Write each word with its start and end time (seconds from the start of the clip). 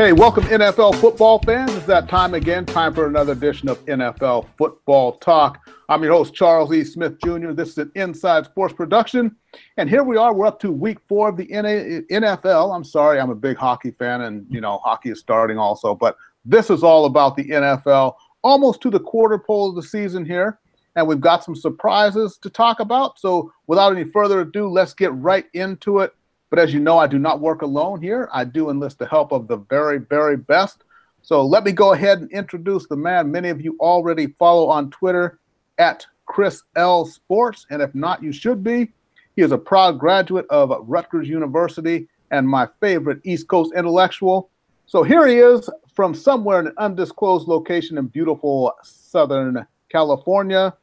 Hey, 0.00 0.12
welcome 0.12 0.44
NFL 0.44 0.98
football 0.98 1.40
fans. 1.40 1.74
It's 1.74 1.84
that 1.84 2.08
time 2.08 2.32
again, 2.32 2.64
time 2.64 2.94
for 2.94 3.06
another 3.06 3.32
edition 3.32 3.68
of 3.68 3.84
NFL 3.84 4.46
Football 4.56 5.18
Talk. 5.18 5.58
I'm 5.90 6.02
your 6.02 6.14
host, 6.14 6.32
Charles 6.32 6.72
E. 6.72 6.84
Smith 6.84 7.18
Jr. 7.22 7.50
This 7.52 7.68
is 7.68 7.76
an 7.76 7.92
Inside 7.96 8.46
Sports 8.46 8.72
production. 8.72 9.36
And 9.76 9.90
here 9.90 10.02
we 10.02 10.16
are. 10.16 10.32
We're 10.34 10.46
up 10.46 10.58
to 10.60 10.72
week 10.72 11.00
four 11.06 11.28
of 11.28 11.36
the 11.36 11.44
NFL. 11.48 12.74
I'm 12.74 12.82
sorry, 12.82 13.20
I'm 13.20 13.28
a 13.28 13.34
big 13.34 13.58
hockey 13.58 13.90
fan, 13.90 14.22
and, 14.22 14.46
you 14.48 14.62
know, 14.62 14.78
hockey 14.78 15.10
is 15.10 15.20
starting 15.20 15.58
also. 15.58 15.94
But 15.94 16.16
this 16.46 16.70
is 16.70 16.82
all 16.82 17.04
about 17.04 17.36
the 17.36 17.44
NFL, 17.44 18.14
almost 18.40 18.80
to 18.80 18.88
the 18.88 19.00
quarter 19.00 19.36
pole 19.36 19.68
of 19.68 19.76
the 19.76 19.82
season 19.82 20.24
here. 20.24 20.60
And 20.96 21.06
we've 21.06 21.20
got 21.20 21.44
some 21.44 21.54
surprises 21.54 22.38
to 22.38 22.48
talk 22.48 22.80
about. 22.80 23.18
So 23.18 23.52
without 23.66 23.94
any 23.94 24.10
further 24.10 24.40
ado, 24.40 24.66
let's 24.66 24.94
get 24.94 25.12
right 25.12 25.44
into 25.52 25.98
it. 25.98 26.14
But 26.50 26.58
as 26.58 26.74
you 26.74 26.80
know, 26.80 26.98
I 26.98 27.06
do 27.06 27.18
not 27.18 27.40
work 27.40 27.62
alone 27.62 28.02
here. 28.02 28.28
I 28.32 28.44
do 28.44 28.70
enlist 28.70 28.98
the 28.98 29.06
help 29.06 29.32
of 29.32 29.46
the 29.46 29.56
very, 29.56 29.98
very 29.98 30.36
best. 30.36 30.82
So 31.22 31.44
let 31.44 31.64
me 31.64 31.72
go 31.72 31.92
ahead 31.92 32.20
and 32.20 32.30
introduce 32.32 32.86
the 32.88 32.96
man 32.96 33.30
many 33.30 33.48
of 33.50 33.60
you 33.60 33.76
already 33.80 34.28
follow 34.38 34.68
on 34.68 34.90
Twitter 34.90 35.38
at 35.78 36.04
Chris 36.26 36.62
L 36.76 37.04
Sports. 37.04 37.66
And 37.70 37.80
if 37.80 37.94
not, 37.94 38.22
you 38.22 38.32
should 38.32 38.64
be. 38.64 38.92
He 39.36 39.42
is 39.42 39.52
a 39.52 39.58
proud 39.58 39.98
graduate 39.98 40.46
of 40.50 40.72
Rutgers 40.88 41.28
University 41.28 42.08
and 42.30 42.48
my 42.48 42.68
favorite 42.80 43.20
East 43.24 43.48
Coast 43.48 43.72
intellectual. 43.76 44.50
So 44.86 45.02
here 45.02 45.26
he 45.26 45.36
is 45.36 45.70
from 45.94 46.14
somewhere 46.14 46.60
in 46.60 46.66
an 46.68 46.74
undisclosed 46.78 47.46
location 47.46 47.96
in 47.96 48.06
beautiful 48.06 48.72
Southern 48.82 49.66
California. 49.90 50.74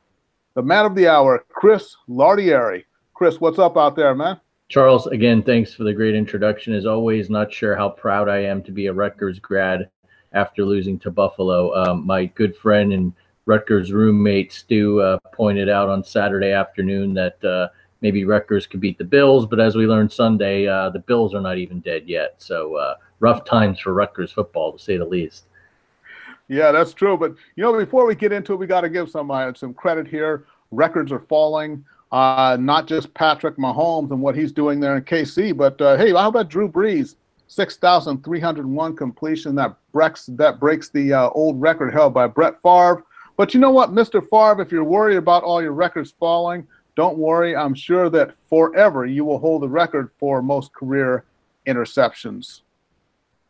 The 0.53 0.61
man 0.61 0.85
of 0.85 0.95
the 0.95 1.07
hour, 1.07 1.45
Chris 1.49 1.95
Lardieri. 2.09 2.85
Chris, 3.13 3.41
what's 3.41 3.59
up 3.59 3.77
out 3.77 3.95
there, 3.95 4.15
man? 4.15 4.39
Charles, 4.69 5.07
again, 5.07 5.41
thanks 5.41 5.73
for 5.73 5.85
the 5.85 5.93
great 5.93 6.13
introduction. 6.13 6.73
As 6.73 6.85
always, 6.85 7.29
not 7.29 7.53
sure 7.53 7.75
how 7.75 7.87
proud 7.87 8.27
I 8.27 8.39
am 8.39 8.61
to 8.63 8.71
be 8.71 8.87
a 8.87 8.93
Rutgers 8.93 9.39
grad 9.39 9.89
after 10.33 10.65
losing 10.65 10.99
to 10.99 11.11
Buffalo. 11.11 11.73
Um, 11.73 12.05
my 12.05 12.25
good 12.25 12.55
friend 12.55 12.91
and 12.91 13.13
Rutgers 13.45 13.93
roommate 13.93 14.51
Stu 14.51 14.99
uh, 14.99 15.19
pointed 15.31 15.69
out 15.69 15.87
on 15.87 16.03
Saturday 16.03 16.51
afternoon 16.51 17.13
that 17.13 17.41
uh, 17.45 17.69
maybe 18.01 18.25
Rutgers 18.25 18.67
could 18.67 18.81
beat 18.81 18.97
the 18.97 19.05
Bills, 19.05 19.45
but 19.45 19.61
as 19.61 19.77
we 19.77 19.87
learned 19.87 20.11
Sunday, 20.11 20.67
uh, 20.67 20.89
the 20.89 20.99
Bills 20.99 21.33
are 21.33 21.41
not 21.41 21.57
even 21.57 21.79
dead 21.79 22.03
yet. 22.05 22.35
So 22.37 22.75
uh, 22.75 22.95
rough 23.21 23.45
times 23.45 23.79
for 23.79 23.93
Rutgers 23.93 24.33
football, 24.33 24.73
to 24.73 24.79
say 24.79 24.97
the 24.97 25.05
least. 25.05 25.45
Yeah, 26.49 26.73
that's 26.73 26.93
true. 26.93 27.17
But 27.17 27.35
you 27.55 27.63
know, 27.63 27.77
before 27.77 28.05
we 28.05 28.15
get 28.15 28.33
into 28.33 28.51
it, 28.51 28.57
we 28.57 28.67
got 28.67 28.81
to 28.81 28.89
give 28.89 29.09
some 29.09 29.31
uh, 29.31 29.53
some 29.53 29.73
credit 29.73 30.07
here. 30.07 30.45
Records 30.71 31.13
are 31.13 31.19
falling 31.19 31.85
uh, 32.11 32.57
not 32.59 32.87
just 32.87 33.13
Patrick 33.13 33.57
Mahomes 33.57 34.11
and 34.11 34.21
what 34.21 34.35
he's 34.35 34.51
doing 34.51 34.79
there 34.79 34.97
in 34.97 35.03
KC, 35.03 35.55
but 35.55 35.79
uh, 35.81 35.97
hey, 35.97 36.11
how 36.11 36.29
about 36.29 36.49
Drew 36.49 36.69
Brees? 36.69 37.15
6,301 37.47 38.95
completion 38.95 39.55
that 39.55 39.77
breaks 39.93 40.25
that 40.33 40.59
breaks 40.59 40.89
the 40.89 41.13
uh, 41.13 41.29
old 41.29 41.59
record 41.61 41.93
held 41.93 42.13
by 42.13 42.27
Brett 42.27 42.55
Favre. 42.61 43.03
But 43.37 43.53
you 43.53 43.59
know 43.59 43.71
what, 43.71 43.91
Mr. 43.91 44.21
Favre, 44.21 44.61
if 44.61 44.71
you're 44.71 44.83
worried 44.83 45.17
about 45.17 45.43
all 45.43 45.61
your 45.61 45.71
records 45.71 46.13
falling, 46.19 46.67
don't 46.95 47.17
worry. 47.17 47.55
I'm 47.55 47.75
sure 47.75 48.09
that 48.09 48.35
forever 48.49 49.05
you 49.05 49.23
will 49.23 49.37
hold 49.37 49.61
the 49.61 49.69
record 49.69 50.09
for 50.19 50.41
most 50.41 50.73
career 50.73 51.23
interceptions. 51.67 52.61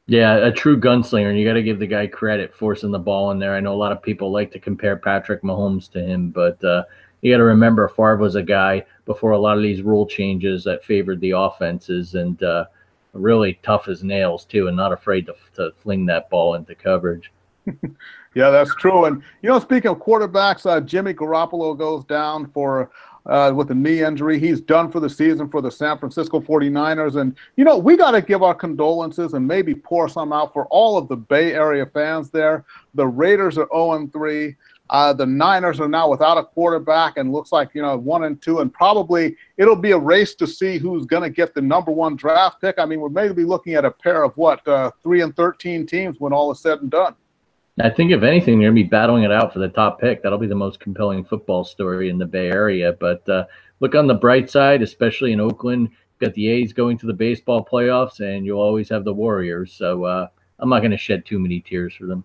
Yeah, 0.06 0.38
a 0.38 0.52
true 0.52 0.80
gunslinger, 0.80 1.30
and 1.30 1.40
you 1.40 1.46
got 1.46 1.54
to 1.54 1.64
give 1.64 1.80
the 1.80 1.88
guy 1.88 2.08
credit 2.08 2.54
forcing 2.56 2.92
the 2.92 3.00
ball 3.00 3.32
in 3.32 3.40
there. 3.40 3.56
I 3.56 3.60
know 3.60 3.74
a 3.74 3.76
lot 3.76 3.92
of 3.92 4.02
people 4.02 4.32
like 4.32 4.52
to 4.52 4.60
compare 4.60 4.96
Patrick 4.96 5.42
Mahomes 5.42 5.92
to 5.92 6.02
him, 6.02 6.30
but 6.30 6.64
uh, 6.64 6.84
you 7.22 7.34
got 7.34 7.38
to 7.38 7.44
remember 7.44 7.88
Favre 7.88 8.18
was 8.18 8.36
a 8.36 8.44
guy 8.44 8.86
before 9.06 9.32
a 9.32 9.40
lot 9.40 9.58
of 9.58 9.64
these 9.64 9.82
rule 9.82 10.06
changes 10.06 10.64
that 10.64 10.84
favored 10.84 11.20
the 11.22 11.32
offenses 11.32 12.16
and 12.16 12.42
uh, 12.44 12.66
really 13.14 13.60
tough 13.64 13.88
as 13.88 14.04
nails 14.04 14.46
too, 14.46 14.68
and 14.68 14.78
not 14.78 14.94
afraid 14.94 15.26
to, 15.26 15.36
to 15.56 15.72
fling 15.78 16.06
that 16.06 16.30
ball 16.30 16.56
into 16.56 16.76
coverage. 16.76 17.32
yeah, 18.36 18.50
that's 18.50 18.74
true. 18.76 19.06
And 19.06 19.22
you 19.42 19.50
know, 19.50 19.60
speaking 19.60 19.92
of 19.92 20.00
quarterbacks, 20.00 20.66
uh, 20.70 20.80
Jimmy 20.82 21.14
Garoppolo 21.14 21.78
goes 21.78 22.04
down 22.06 22.50
for 22.52 22.92
uh, 23.28 23.52
with 23.54 23.72
a 23.72 23.76
knee 23.76 24.02
injury. 24.02 24.40
He's 24.40 24.62
done 24.62 24.92
for 24.92 25.00
the 25.00 25.10
season 25.10 25.50
for 25.50 25.62
the 25.62 25.72
San 25.72 25.98
Francisco 25.98 26.40
49ers. 26.40 27.20
And, 27.20 27.36
you 27.56 27.66
know, 27.66 27.78
we 27.78 27.98
got 27.98 28.12
to 28.12 28.22
give 28.22 28.42
our 28.42 28.56
condolences 28.56 29.34
and 29.34 29.46
maybe 29.46 29.76
pour 29.76 30.08
some 30.08 30.32
out 30.32 30.54
for 30.54 30.66
all 30.68 30.98
of 30.98 31.08
the 31.08 31.18
Bay 31.18 31.54
Area 31.54 31.86
fans 31.86 32.30
there. 32.30 32.66
The 32.94 33.06
Raiders 33.06 33.58
are 33.58 33.68
0 33.74 34.10
3. 34.12 34.56
Uh, 34.90 35.14
the 35.14 35.26
Niners 35.26 35.80
are 35.80 35.88
now 35.88 36.10
without 36.10 36.38
a 36.38 36.44
quarterback 36.44 37.18
and 37.18 37.32
looks 37.32 37.52
like, 37.52 37.70
you 37.74 37.82
know, 37.82 37.98
one 37.98 38.24
and 38.24 38.42
two. 38.42 38.60
And 38.60 38.74
probably 38.74 39.36
it'll 39.58 39.76
be 39.76 39.92
a 39.92 39.98
race 39.98 40.36
to 40.36 40.48
see 40.48 40.78
who's 40.78 41.06
going 41.06 41.24
to 41.24 41.30
get 41.30 41.54
the 41.54 41.62
number 41.62 41.92
one 41.92 42.16
draft 42.16 42.62
pick. 42.62 42.76
I 42.78 42.86
mean, 42.86 43.00
we're 43.00 43.10
maybe 43.10 43.44
looking 43.44 43.74
at 43.74 43.86
a 43.86 43.92
pair 43.92 44.24
of 44.24 44.36
what, 44.38 44.66
uh, 44.68 44.92
three 45.04 45.22
and 45.22 45.36
13 45.36 45.86
teams 45.86 46.20
when 46.20 46.34
all 46.34 46.52
is 46.52 46.60
said 46.60 46.82
and 46.82 46.90
done. 46.90 47.16
I 47.80 47.92
think, 47.92 48.12
if 48.12 48.24
anything, 48.24 48.60
they're 48.60 48.70
going 48.70 48.78
to 48.78 48.84
be 48.84 48.90
battling 48.90 49.24
it 49.24 49.32
out 49.32 49.54
for 49.54 49.60
the 49.60 49.68
top 49.68 50.02
pick. 50.02 50.24
That'll 50.24 50.40
be 50.40 50.48
the 50.48 50.56
most 50.56 50.80
compelling 50.80 51.24
football 51.24 51.64
story 51.64 52.10
in 52.10 52.18
the 52.18 52.26
Bay 52.26 52.48
Area. 52.48 52.94
But 53.00 53.28
uh, 53.30 53.46
look 53.82 53.94
on 53.94 54.08
the 54.08 54.16
bright 54.16 54.50
side, 54.50 54.82
especially 54.82 55.32
in 55.32 55.40
Oakland, 55.40 55.90
got 56.20 56.34
the 56.34 56.48
A's 56.48 56.74
going 56.74 56.98
to 56.98 57.06
the 57.06 57.14
baseball 57.14 57.64
playoffs, 57.64 58.20
and 58.20 58.48
you'll 58.48 58.62
always 58.62 58.90
have 58.90 59.04
the 59.04 59.14
Warriors. 59.14 59.74
So 59.74 60.06
uh, 60.06 60.28
I'm 60.58 60.70
not 60.70 60.80
going 60.80 60.92
to 60.92 60.98
shed 60.98 61.26
too 61.26 61.38
many 61.38 61.60
tears 61.60 61.94
for 61.94 62.08
them. 62.08 62.24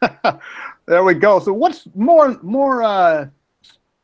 there 0.86 1.04
we 1.04 1.14
go. 1.14 1.38
So 1.40 1.52
what's 1.52 1.88
more 1.94 2.38
more 2.42 2.82
uh, 2.82 3.28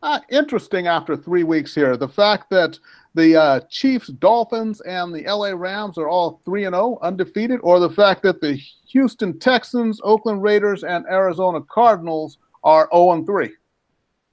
uh, 0.02 0.20
interesting 0.30 0.86
after 0.86 1.16
three 1.16 1.42
weeks 1.42 1.74
here? 1.74 1.96
The 1.96 2.08
fact 2.08 2.50
that 2.50 2.78
the 3.14 3.36
uh, 3.36 3.60
Chiefs, 3.70 4.08
Dolphins, 4.08 4.82
and 4.82 5.14
the 5.14 5.22
LA 5.22 5.52
Rams 5.52 5.96
are 5.96 6.08
all 6.08 6.42
three 6.44 6.64
and 6.64 6.74
zero, 6.74 6.98
oh, 7.00 7.06
undefeated, 7.06 7.60
or 7.62 7.80
the 7.80 7.90
fact 7.90 8.22
that 8.22 8.40
the 8.40 8.60
Houston 8.88 9.38
Texans, 9.38 10.00
Oakland 10.04 10.42
Raiders, 10.42 10.84
and 10.84 11.06
Arizona 11.06 11.60
Cardinals 11.62 12.38
are 12.62 12.88
zero 12.92 13.12
and 13.12 13.26
three. 13.26 13.52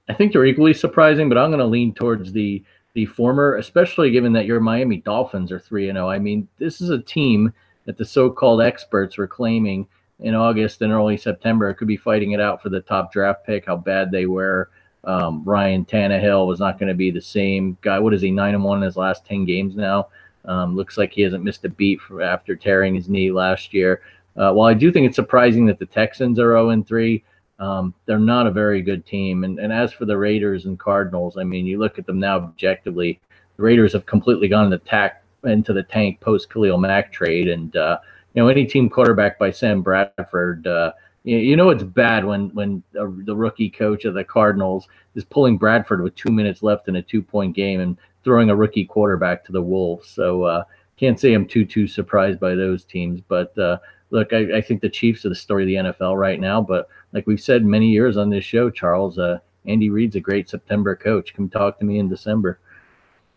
I 0.08 0.12
think 0.12 0.32
they're 0.32 0.44
equally 0.44 0.74
surprising, 0.74 1.30
but 1.30 1.38
I'm 1.38 1.50
going 1.50 1.60
to 1.60 1.66
lean 1.66 1.94
towards 1.94 2.32
the 2.32 2.62
the 2.92 3.06
former, 3.06 3.56
especially 3.56 4.12
given 4.12 4.32
that 4.34 4.46
your 4.46 4.60
Miami 4.60 4.98
Dolphins 4.98 5.50
are 5.50 5.58
three 5.58 5.88
and 5.88 5.96
zero. 5.96 6.06
Oh. 6.06 6.10
I 6.10 6.18
mean, 6.18 6.46
this 6.58 6.80
is 6.80 6.90
a 6.90 7.00
team 7.00 7.52
that 7.86 7.98
the 7.98 8.04
so-called 8.04 8.62
experts 8.62 9.18
were 9.18 9.26
claiming 9.26 9.86
in 10.20 10.34
August 10.34 10.82
and 10.82 10.92
early 10.92 11.16
September 11.16 11.74
could 11.74 11.88
be 11.88 11.96
fighting 11.96 12.32
it 12.32 12.40
out 12.40 12.62
for 12.62 12.68
the 12.68 12.80
top 12.80 13.12
draft 13.12 13.44
pick. 13.44 13.66
How 13.66 13.76
bad 13.76 14.10
they 14.10 14.26
were. 14.26 14.70
Um, 15.04 15.42
Ryan 15.44 15.84
Tannehill 15.84 16.46
was 16.46 16.60
not 16.60 16.78
going 16.78 16.88
to 16.88 16.94
be 16.94 17.10
the 17.10 17.20
same 17.20 17.76
guy. 17.82 17.98
What 17.98 18.14
is 18.14 18.22
he? 18.22 18.30
Nine 18.30 18.54
and 18.54 18.64
one 18.64 18.78
in 18.78 18.84
his 18.84 18.96
last 18.96 19.26
ten 19.26 19.44
games 19.44 19.76
now. 19.76 20.08
Um, 20.46 20.76
looks 20.76 20.98
like 20.98 21.12
he 21.12 21.22
hasn't 21.22 21.44
missed 21.44 21.64
a 21.64 21.68
beat 21.68 22.00
after 22.22 22.54
tearing 22.54 22.94
his 22.94 23.08
knee 23.08 23.30
last 23.30 23.72
year. 23.72 24.02
Uh, 24.36 24.52
while 24.52 24.68
I 24.68 24.74
do 24.74 24.90
think 24.92 25.06
it's 25.06 25.16
surprising 25.16 25.66
that 25.66 25.78
the 25.78 25.86
Texans 25.86 26.38
are 26.38 26.52
0 26.52 26.70
and 26.70 26.86
3, 26.86 27.22
um, 27.60 27.94
they're 28.04 28.18
not 28.18 28.46
a 28.46 28.50
very 28.50 28.82
good 28.82 29.06
team. 29.06 29.44
And, 29.44 29.58
and 29.58 29.72
as 29.72 29.92
for 29.92 30.04
the 30.04 30.18
Raiders 30.18 30.66
and 30.66 30.78
Cardinals, 30.78 31.36
I 31.38 31.44
mean, 31.44 31.66
you 31.66 31.78
look 31.78 31.98
at 31.98 32.06
them 32.06 32.18
now 32.18 32.36
objectively. 32.36 33.20
The 33.56 33.62
Raiders 33.62 33.92
have 33.92 34.06
completely 34.06 34.48
gone 34.48 34.72
into, 34.72 35.12
into 35.44 35.72
the 35.72 35.84
tank 35.84 36.20
post 36.20 36.50
Khalil 36.50 36.78
Mack 36.78 37.12
trade, 37.12 37.48
and 37.48 37.74
uh, 37.76 37.98
you 38.34 38.42
know, 38.42 38.48
any 38.48 38.66
team 38.66 38.90
quarterback 38.90 39.38
by 39.38 39.50
Sam 39.50 39.82
Bradford, 39.82 40.66
uh, 40.66 40.92
you, 41.22 41.56
know 41.56 41.70
it's 41.70 41.82
bad 41.82 42.24
when 42.24 42.50
when 42.50 42.82
uh, 42.98 43.06
the 43.24 43.34
rookie 43.34 43.70
coach 43.70 44.04
of 44.04 44.14
the 44.14 44.24
Cardinals 44.24 44.88
is 45.14 45.24
pulling 45.24 45.56
Bradford 45.56 46.02
with 46.02 46.14
two 46.14 46.30
minutes 46.30 46.62
left 46.62 46.88
in 46.88 46.96
a 46.96 47.02
two 47.02 47.22
point 47.22 47.56
game 47.56 47.80
and 47.80 47.96
throwing 48.24 48.50
a 48.50 48.56
rookie 48.56 48.84
quarterback 48.84 49.44
to 49.44 49.52
the 49.52 49.62
Wolves. 49.62 50.08
So 50.08 50.42
uh, 50.42 50.64
can't 50.98 51.18
say 51.18 51.32
I'm 51.32 51.46
too 51.46 51.64
too 51.64 51.86
surprised 51.86 52.40
by 52.40 52.54
those 52.54 52.84
teams. 52.84 53.20
But 53.20 53.56
uh, 53.56 53.78
look, 54.10 54.32
I, 54.32 54.58
I, 54.58 54.60
think 54.60 54.80
the 54.82 54.90
Chiefs 54.90 55.24
are 55.24 55.30
the 55.30 55.34
story 55.34 55.62
of 55.62 55.66
the 55.66 55.92
NFL 55.92 56.18
right 56.18 56.40
now. 56.40 56.60
But 56.60 56.88
like 57.12 57.26
we've 57.26 57.40
said 57.40 57.64
many 57.64 57.88
years 57.88 58.16
on 58.16 58.28
this 58.28 58.44
show, 58.44 58.68
Charles, 58.68 59.18
uh, 59.18 59.38
Andy 59.66 59.88
Reid's 59.88 60.16
a 60.16 60.20
great 60.20 60.50
September 60.50 60.94
coach. 60.94 61.34
Come 61.34 61.48
talk 61.48 61.78
to 61.78 61.84
me 61.84 61.98
in 61.98 62.08
December. 62.08 62.58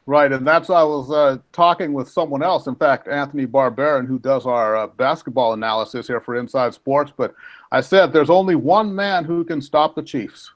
Right, 0.07 0.31
and 0.31 0.47
that's 0.47 0.69
I 0.69 0.83
was 0.83 1.11
uh, 1.11 1.37
talking 1.51 1.91
with 1.91 2.07
someone 2.07 2.41
else. 2.41 2.67
In 2.67 2.75
fact, 2.75 3.09
Anthony 3.09 3.45
Barbarin, 3.45 4.07
who 4.07 4.17
does 4.19 4.45
our 4.45 4.77
uh, 4.77 4.87
basketball 4.87 5.51
analysis 5.51 6.07
here 6.07 6.21
for 6.21 6.37
Inside 6.37 6.73
Sports. 6.73 7.11
But 7.15 7.35
I 7.73 7.81
said 7.81 8.13
there's 8.13 8.29
only 8.29 8.55
one 8.55 8.95
man 8.95 9.25
who 9.25 9.43
can 9.43 9.61
stop 9.61 9.95
the 9.95 10.01
Chiefs, 10.01 10.49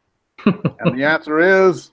and 0.44 0.98
the 0.98 1.04
answer 1.04 1.38
is 1.38 1.92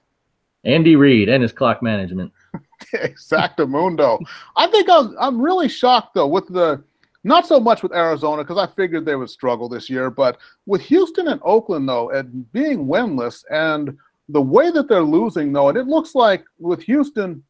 Andy 0.64 0.96
Reid 0.96 1.30
and 1.30 1.44
his 1.44 1.54
clock 1.54 1.84
management. 1.84 2.34
Exactamundo. 2.96 4.20
I 4.56 4.66
think 4.66 4.90
I'm 4.90 5.16
I'm 5.20 5.40
really 5.40 5.70
shocked 5.70 6.16
though 6.16 6.26
with 6.26 6.48
the 6.48 6.84
not 7.24 7.46
so 7.46 7.60
much 7.60 7.84
with 7.84 7.94
Arizona 7.94 8.44
because 8.44 8.58
I 8.58 8.66
figured 8.76 9.06
they 9.06 9.16
would 9.16 9.30
struggle 9.30 9.70
this 9.70 9.92
year, 9.92 10.10
but 10.10 10.40
with 10.66 10.82
Houston 10.82 11.28
and 11.28 11.42
Oakland 11.44 11.88
though, 11.88 12.10
and 12.10 12.52
being 12.52 12.88
winless 12.88 13.44
and 13.52 13.96
the 14.30 14.42
way 14.42 14.72
that 14.72 14.88
they're 14.88 15.02
losing, 15.02 15.54
though, 15.54 15.70
and 15.70 15.78
it 15.78 15.88
looks 15.88 16.16
like 16.16 16.44
with 16.60 16.82
Houston, 16.84 17.44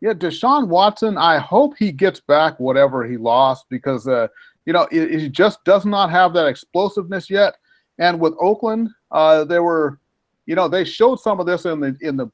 yeah, 0.00 0.12
Deshaun 0.12 0.68
Watson, 0.68 1.18
I 1.18 1.38
hope 1.38 1.74
he 1.78 1.92
gets 1.92 2.20
back 2.20 2.58
whatever 2.58 3.06
he 3.06 3.16
lost 3.16 3.66
because, 3.68 4.08
uh, 4.08 4.28
you 4.64 4.72
know, 4.72 4.86
he 4.90 5.28
just 5.28 5.62
does 5.64 5.84
not 5.84 6.10
have 6.10 6.32
that 6.34 6.46
explosiveness 6.46 7.28
yet. 7.28 7.56
And 7.98 8.18
with 8.18 8.34
Oakland, 8.40 8.88
uh, 9.10 9.44
they 9.44 9.58
were, 9.58 9.98
you 10.46 10.54
know, 10.54 10.68
they 10.68 10.84
showed 10.84 11.20
some 11.20 11.40
of 11.40 11.46
this 11.46 11.64
in 11.66 11.80
the 11.80 11.96
in 12.00 12.16
the 12.16 12.30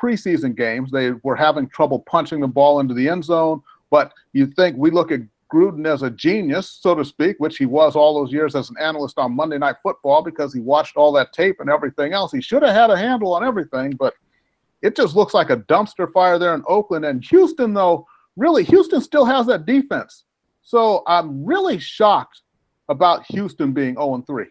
preseason 0.00 0.56
games. 0.56 0.90
They 0.90 1.12
were 1.22 1.36
having 1.36 1.68
trouble 1.68 2.00
punching 2.00 2.40
the 2.40 2.48
ball 2.48 2.80
into 2.80 2.94
the 2.94 3.08
end 3.08 3.24
zone. 3.24 3.60
But 3.90 4.12
you 4.32 4.46
think 4.46 4.76
we 4.76 4.90
look 4.90 5.12
at 5.12 5.20
Gruden 5.52 5.86
as 5.86 6.02
a 6.02 6.10
genius, 6.10 6.78
so 6.80 6.94
to 6.94 7.04
speak, 7.04 7.36
which 7.38 7.56
he 7.56 7.66
was 7.66 7.96
all 7.96 8.14
those 8.14 8.32
years 8.32 8.54
as 8.54 8.70
an 8.70 8.76
analyst 8.80 9.18
on 9.18 9.34
Monday 9.34 9.58
Night 9.58 9.76
Football 9.82 10.22
because 10.22 10.54
he 10.54 10.60
watched 10.60 10.96
all 10.96 11.12
that 11.12 11.32
tape 11.32 11.56
and 11.60 11.68
everything 11.68 12.12
else. 12.12 12.32
He 12.32 12.40
should 12.40 12.62
have 12.62 12.74
had 12.74 12.90
a 12.90 12.96
handle 12.96 13.34
on 13.34 13.44
everything, 13.44 13.92
but 13.92 14.14
it 14.82 14.96
just 14.96 15.14
looks 15.14 15.34
like 15.34 15.50
a 15.50 15.56
dumpster 15.56 16.10
fire 16.12 16.38
there 16.38 16.54
in 16.54 16.62
Oakland. 16.66 17.04
And 17.04 17.24
Houston, 17.26 17.74
though, 17.74 18.06
really, 18.36 18.64
Houston 18.64 19.00
still 19.00 19.24
has 19.24 19.46
that 19.46 19.66
defense. 19.66 20.24
So 20.62 21.02
I'm 21.06 21.44
really 21.44 21.78
shocked 21.78 22.42
about 22.88 23.24
Houston 23.26 23.72
being 23.72 23.94
0 23.94 24.22
3. 24.26 24.46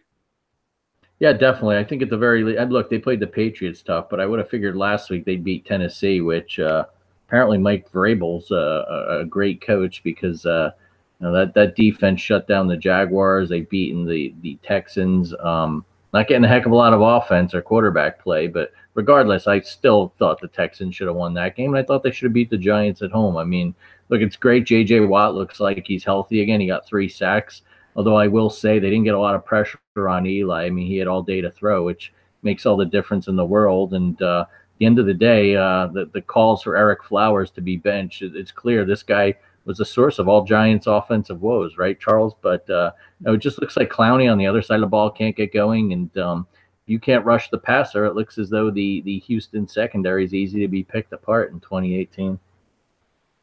Yeah, 1.20 1.34
definitely. 1.34 1.78
I 1.78 1.84
think 1.84 2.02
at 2.02 2.10
the 2.10 2.18
very 2.18 2.44
least, 2.44 2.60
look, 2.70 2.90
they 2.90 2.98
played 2.98 3.20
the 3.20 3.28
Patriots 3.28 3.82
tough, 3.82 4.10
but 4.10 4.20
I 4.20 4.26
would 4.26 4.40
have 4.40 4.50
figured 4.50 4.78
last 4.78 5.10
week 5.10 5.26
they'd 5.26 5.44
beat 5.44 5.66
Tennessee, 5.66 6.22
which 6.22 6.60
uh, 6.60 6.86
apparently 7.28 7.58
Mike 7.58 7.92
Vrabel's 7.92 8.52
a, 8.52 9.20
a 9.22 9.26
great 9.26 9.62
coach 9.62 10.02
because 10.04 10.46
uh, 10.46 10.72
that 11.20 11.54
that 11.54 11.76
defense 11.76 12.22
shut 12.22 12.48
down 12.48 12.68
the 12.68 12.78
Jaguars. 12.78 13.50
They've 13.50 13.70
beaten 13.70 14.06
the 14.06 14.34
the 14.42 14.58
Texans. 14.64 15.34
Um, 15.40 15.86
not 16.14 16.28
getting 16.28 16.46
a 16.46 16.48
heck 16.48 16.66
of 16.66 16.72
a 16.72 16.76
lot 16.76 16.94
of 16.94 17.02
offense 17.02 17.54
or 17.54 17.62
quarterback 17.62 18.20
play, 18.24 18.48
but 18.48 18.72
regardless, 18.96 19.48
I 19.48 19.60
still 19.60 20.14
thought 20.18 20.42
the 20.42 20.48
Texans 20.48 20.96
should 20.96 21.08
have 21.08 21.16
won 21.16 21.34
that 21.36 21.56
game. 21.56 21.74
And 21.74 21.78
I 21.78 21.84
thought 21.84 22.02
they 22.04 22.12
should 22.12 22.26
have 22.26 22.34
beat 22.34 22.50
the 22.50 22.58
Giants 22.58 23.02
at 23.02 23.12
home. 23.12 23.38
I 23.38 23.44
mean, 23.44 23.76
look, 24.10 24.22
it's 24.22 24.36
great. 24.36 24.66
J.J. 24.66 25.02
Watt 25.02 25.36
looks 25.36 25.60
like 25.60 25.86
he's 25.86 26.04
healthy 26.04 26.42
again. 26.42 26.60
He 26.60 26.68
got 26.68 26.88
three 26.88 27.08
sacks. 27.08 27.62
Although 27.96 28.18
I 28.18 28.28
will 28.28 28.50
say 28.50 28.80
they 28.80 28.90
didn't 28.90 29.04
get 29.04 29.14
a 29.14 29.20
lot 29.20 29.36
of 29.36 29.46
pressure 29.46 29.80
on 29.98 30.26
Eli. 30.26 30.66
I 30.66 30.70
mean, 30.70 30.88
he 30.88 30.98
had 30.98 31.08
all 31.08 31.22
day 31.22 31.42
to 31.42 31.52
throw, 31.52 31.84
which 31.84 32.14
makes 32.44 32.66
all 32.66 32.78
the 32.78 32.86
difference 32.86 33.28
in 33.28 33.36
the 33.36 33.46
world. 33.46 33.94
And 33.94 34.20
uh, 34.22 34.46
the 34.80 34.86
end 34.86 35.00
of 35.00 35.06
the 35.06 35.14
day, 35.14 35.56
uh, 35.56 35.88
the, 35.88 36.10
the 36.14 36.22
calls 36.22 36.64
for 36.64 36.74
Ereck 36.74 37.04
Flowers 37.08 37.52
to 37.52 37.62
be 37.62 37.78
benched, 37.78 38.22
it's 38.22 38.52
clear 38.52 38.86
this 38.86 39.04
guy 39.04 39.36
was 39.70 39.78
the 39.78 39.86
source 39.86 40.18
of 40.18 40.28
all 40.28 40.44
Giants' 40.44 40.88
offensive 40.88 41.44
woes, 41.44 41.78
right, 41.78 42.00
Charles? 42.00 42.34
But 42.42 42.68
uh, 42.72 42.90
it 43.24 43.38
just 43.38 43.62
looks 43.62 43.78
like 43.78 43.92
Clowney 43.92 44.30
on 44.30 44.40
the 44.40 44.48
other 44.48 44.64
side 44.64 44.78
of 44.78 44.82
the 44.82 44.88
ball 44.88 45.12
can't 45.12 45.36
get 45.36 45.54
going, 45.54 45.94
and 45.94 46.18
um, 46.18 46.48
you 46.88 47.00
can't 47.00 47.24
rush 47.24 47.52
the 47.52 47.60
passer. 47.60 48.06
It 48.06 48.16
looks 48.16 48.40
as 48.40 48.50
though 48.50 48.72
the 48.72 49.02
the 49.02 49.20
Houston 49.20 49.68
secondary 49.68 50.26
is 50.26 50.34
easy 50.34 50.60
to 50.60 50.68
be 50.68 50.84
picked 50.84 51.14
apart 51.14 51.52
in 51.52 51.60
2018. 51.60 52.40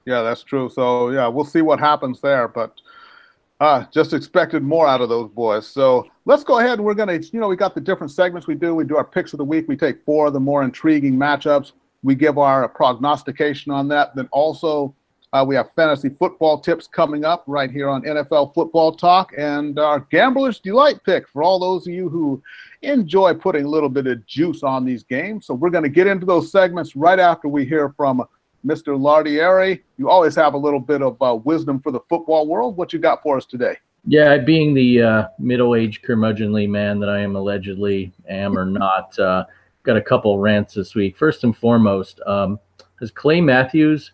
Yeah, 0.05 0.23
that's 0.23 0.43
true. 0.43 0.69
So 0.69 1.11
yeah, 1.11 1.28
we'll 1.28 1.44
see 1.44 1.62
what 1.62 1.78
happens 1.78 2.20
there, 2.20 2.49
but 2.49 2.73
uh, 3.61 3.84
just 3.93 4.12
expected 4.12 4.64
more 4.64 4.88
out 4.88 5.00
of 5.00 5.08
those 5.08 5.31
boys. 5.31 5.64
So 5.64 6.08
let's 6.25 6.43
go 6.43 6.58
ahead. 6.58 6.81
We're 6.81 6.94
gonna, 6.94 7.20
you 7.32 7.38
know, 7.38 7.46
we 7.46 7.55
got 7.55 7.76
the 7.76 7.81
different 7.81 8.11
segments 8.11 8.49
we 8.49 8.56
do. 8.56 8.75
We 8.75 8.82
do 8.82 8.96
our 8.96 9.05
picks 9.05 9.32
of 9.32 9.38
the 9.38 9.44
week. 9.44 9.67
We 9.69 9.76
take 9.76 10.05
four 10.05 10.26
of 10.26 10.32
the 10.32 10.40
more 10.40 10.64
intriguing 10.64 11.14
matchups. 11.14 11.70
We 12.02 12.17
give 12.17 12.37
our 12.37 12.69
prognostication 12.69 13.70
on 13.70 13.87
that. 13.88 14.17
Then 14.17 14.28
also 14.32 14.93
uh, 15.32 15.44
we 15.46 15.55
have 15.55 15.70
fantasy 15.75 16.08
football 16.08 16.58
tips 16.58 16.87
coming 16.87 17.25
up 17.25 17.44
right 17.46 17.70
here 17.70 17.88
on 17.88 18.02
NFL 18.02 18.55
Football 18.55 18.93
Talk 18.93 19.32
and 19.37 19.78
our 19.78 20.00
Gambler's 20.00 20.61
Delight 20.61 21.02
pick 21.05 21.28
for 21.28 21.43
all 21.43 21.58
those 21.58 21.87
of 21.87 21.93
you 21.93 22.08
who 22.08 22.43
enjoy 22.82 23.34
putting 23.34 23.64
a 23.64 23.69
little 23.69 23.88
bit 23.88 24.06
of 24.06 24.25
juice 24.26 24.62
on 24.62 24.84
these 24.84 25.02
games. 25.02 25.46
So 25.46 25.55
we're 25.55 25.70
going 25.70 25.84
to 25.84 25.90
get 25.90 26.06
into 26.06 26.26
those 26.26 26.52
segments 26.52 26.94
right 26.94 27.19
after 27.19 27.49
we 27.49 27.64
hear 27.64 27.93
from 27.96 28.26
Mr. 28.64 28.99
Lardieri. 28.99 29.82
You 29.99 30.08
always 30.08 30.34
have 30.37 30.55
a 30.55 30.58
little 30.58 30.81
bit 30.81 31.02
of 31.02 31.20
uh, 31.20 31.34
wisdom 31.34 31.81
for 31.81 31.90
the 31.90 32.00
football 32.08 32.46
world. 32.46 32.76
What 32.76 32.93
you 32.93 32.99
got 32.99 33.23
for 33.23 33.37
us 33.37 33.46
today? 33.46 33.76
Yeah, 34.06 34.38
being 34.38 34.73
the 34.73 35.02
uh, 35.02 35.25
middle-aged 35.40 36.05
curmudgeonly 36.05 36.69
man 36.69 37.00
that 37.00 37.08
I 37.08 37.20
am 37.20 37.34
allegedly 37.34 38.12
am 38.28 38.56
or 38.56 38.64
not, 38.64 39.19
uh, 39.19 39.44
got 39.82 39.96
a 39.96 40.02
couple 40.02 40.38
rants 40.38 40.75
this 40.75 40.94
week. 40.94 41.17
First 41.17 41.43
and 41.43 41.56
foremost, 41.56 42.20
um, 42.26 42.61
has 43.00 43.11
Clay 43.11 43.40
Matthews 43.40 44.12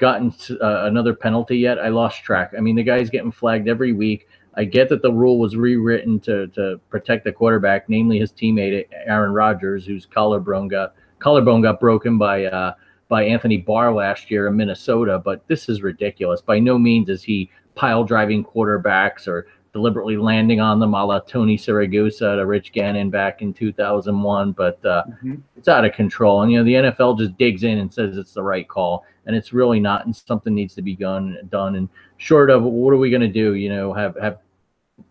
gotten 0.00 0.34
uh, 0.60 0.86
another 0.86 1.14
penalty 1.14 1.58
yet? 1.58 1.78
I 1.78 1.88
lost 1.88 2.24
track. 2.24 2.52
I 2.56 2.60
mean, 2.60 2.74
the 2.74 2.82
guy's 2.82 3.10
getting 3.10 3.30
flagged 3.30 3.68
every 3.68 3.92
week. 3.92 4.26
I 4.56 4.64
get 4.64 4.88
that 4.88 5.02
the 5.02 5.12
rule 5.12 5.38
was 5.38 5.54
rewritten 5.54 6.18
to 6.20 6.48
to 6.48 6.80
protect 6.88 7.24
the 7.24 7.32
quarterback, 7.32 7.88
namely 7.88 8.18
his 8.18 8.32
teammate 8.32 8.86
Aaron 9.06 9.32
Rodgers, 9.32 9.86
whose 9.86 10.06
collarbone 10.06 10.66
got 10.66 10.94
collarbone 11.20 11.60
got 11.60 11.78
broken 11.78 12.18
by 12.18 12.46
uh, 12.46 12.74
by 13.08 13.22
Anthony 13.22 13.58
Barr 13.58 13.94
last 13.94 14.30
year 14.30 14.48
in 14.48 14.56
Minnesota. 14.56 15.20
But 15.24 15.46
this 15.46 15.68
is 15.68 15.82
ridiculous. 15.82 16.40
By 16.40 16.58
no 16.58 16.78
means 16.78 17.08
is 17.08 17.22
he 17.22 17.50
pile 17.76 18.02
driving 18.02 18.44
quarterbacks 18.44 19.28
or 19.28 19.46
deliberately 19.72 20.16
landing 20.16 20.60
on 20.60 20.80
them 20.80 20.94
a 20.94 21.04
la 21.04 21.20
Tony 21.20 21.56
Siragusa 21.56 22.36
to 22.36 22.46
Rich 22.46 22.72
Gannon 22.72 23.10
back 23.10 23.40
in 23.42 23.52
2001. 23.52 24.52
But 24.52 24.84
uh, 24.84 25.04
mm-hmm. 25.08 25.34
it's 25.56 25.68
out 25.68 25.84
of 25.84 25.92
control. 25.92 26.42
And, 26.42 26.50
you 26.50 26.58
know, 26.58 26.64
the 26.64 26.90
NFL 26.90 27.18
just 27.18 27.36
digs 27.38 27.62
in 27.62 27.78
and 27.78 27.92
says 27.92 28.16
it's 28.16 28.34
the 28.34 28.42
right 28.42 28.68
call. 28.68 29.04
And 29.30 29.36
it's 29.36 29.52
really 29.52 29.78
not. 29.78 30.06
And 30.06 30.16
something 30.16 30.52
needs 30.52 30.74
to 30.74 30.82
be 30.82 30.96
done. 30.96 31.38
done. 31.50 31.76
And 31.76 31.88
short 32.16 32.50
of 32.50 32.64
what 32.64 32.92
are 32.92 32.96
we 32.96 33.10
going 33.10 33.20
to 33.20 33.28
do? 33.28 33.54
You 33.54 33.68
know, 33.68 33.92
have, 33.92 34.16
have 34.20 34.38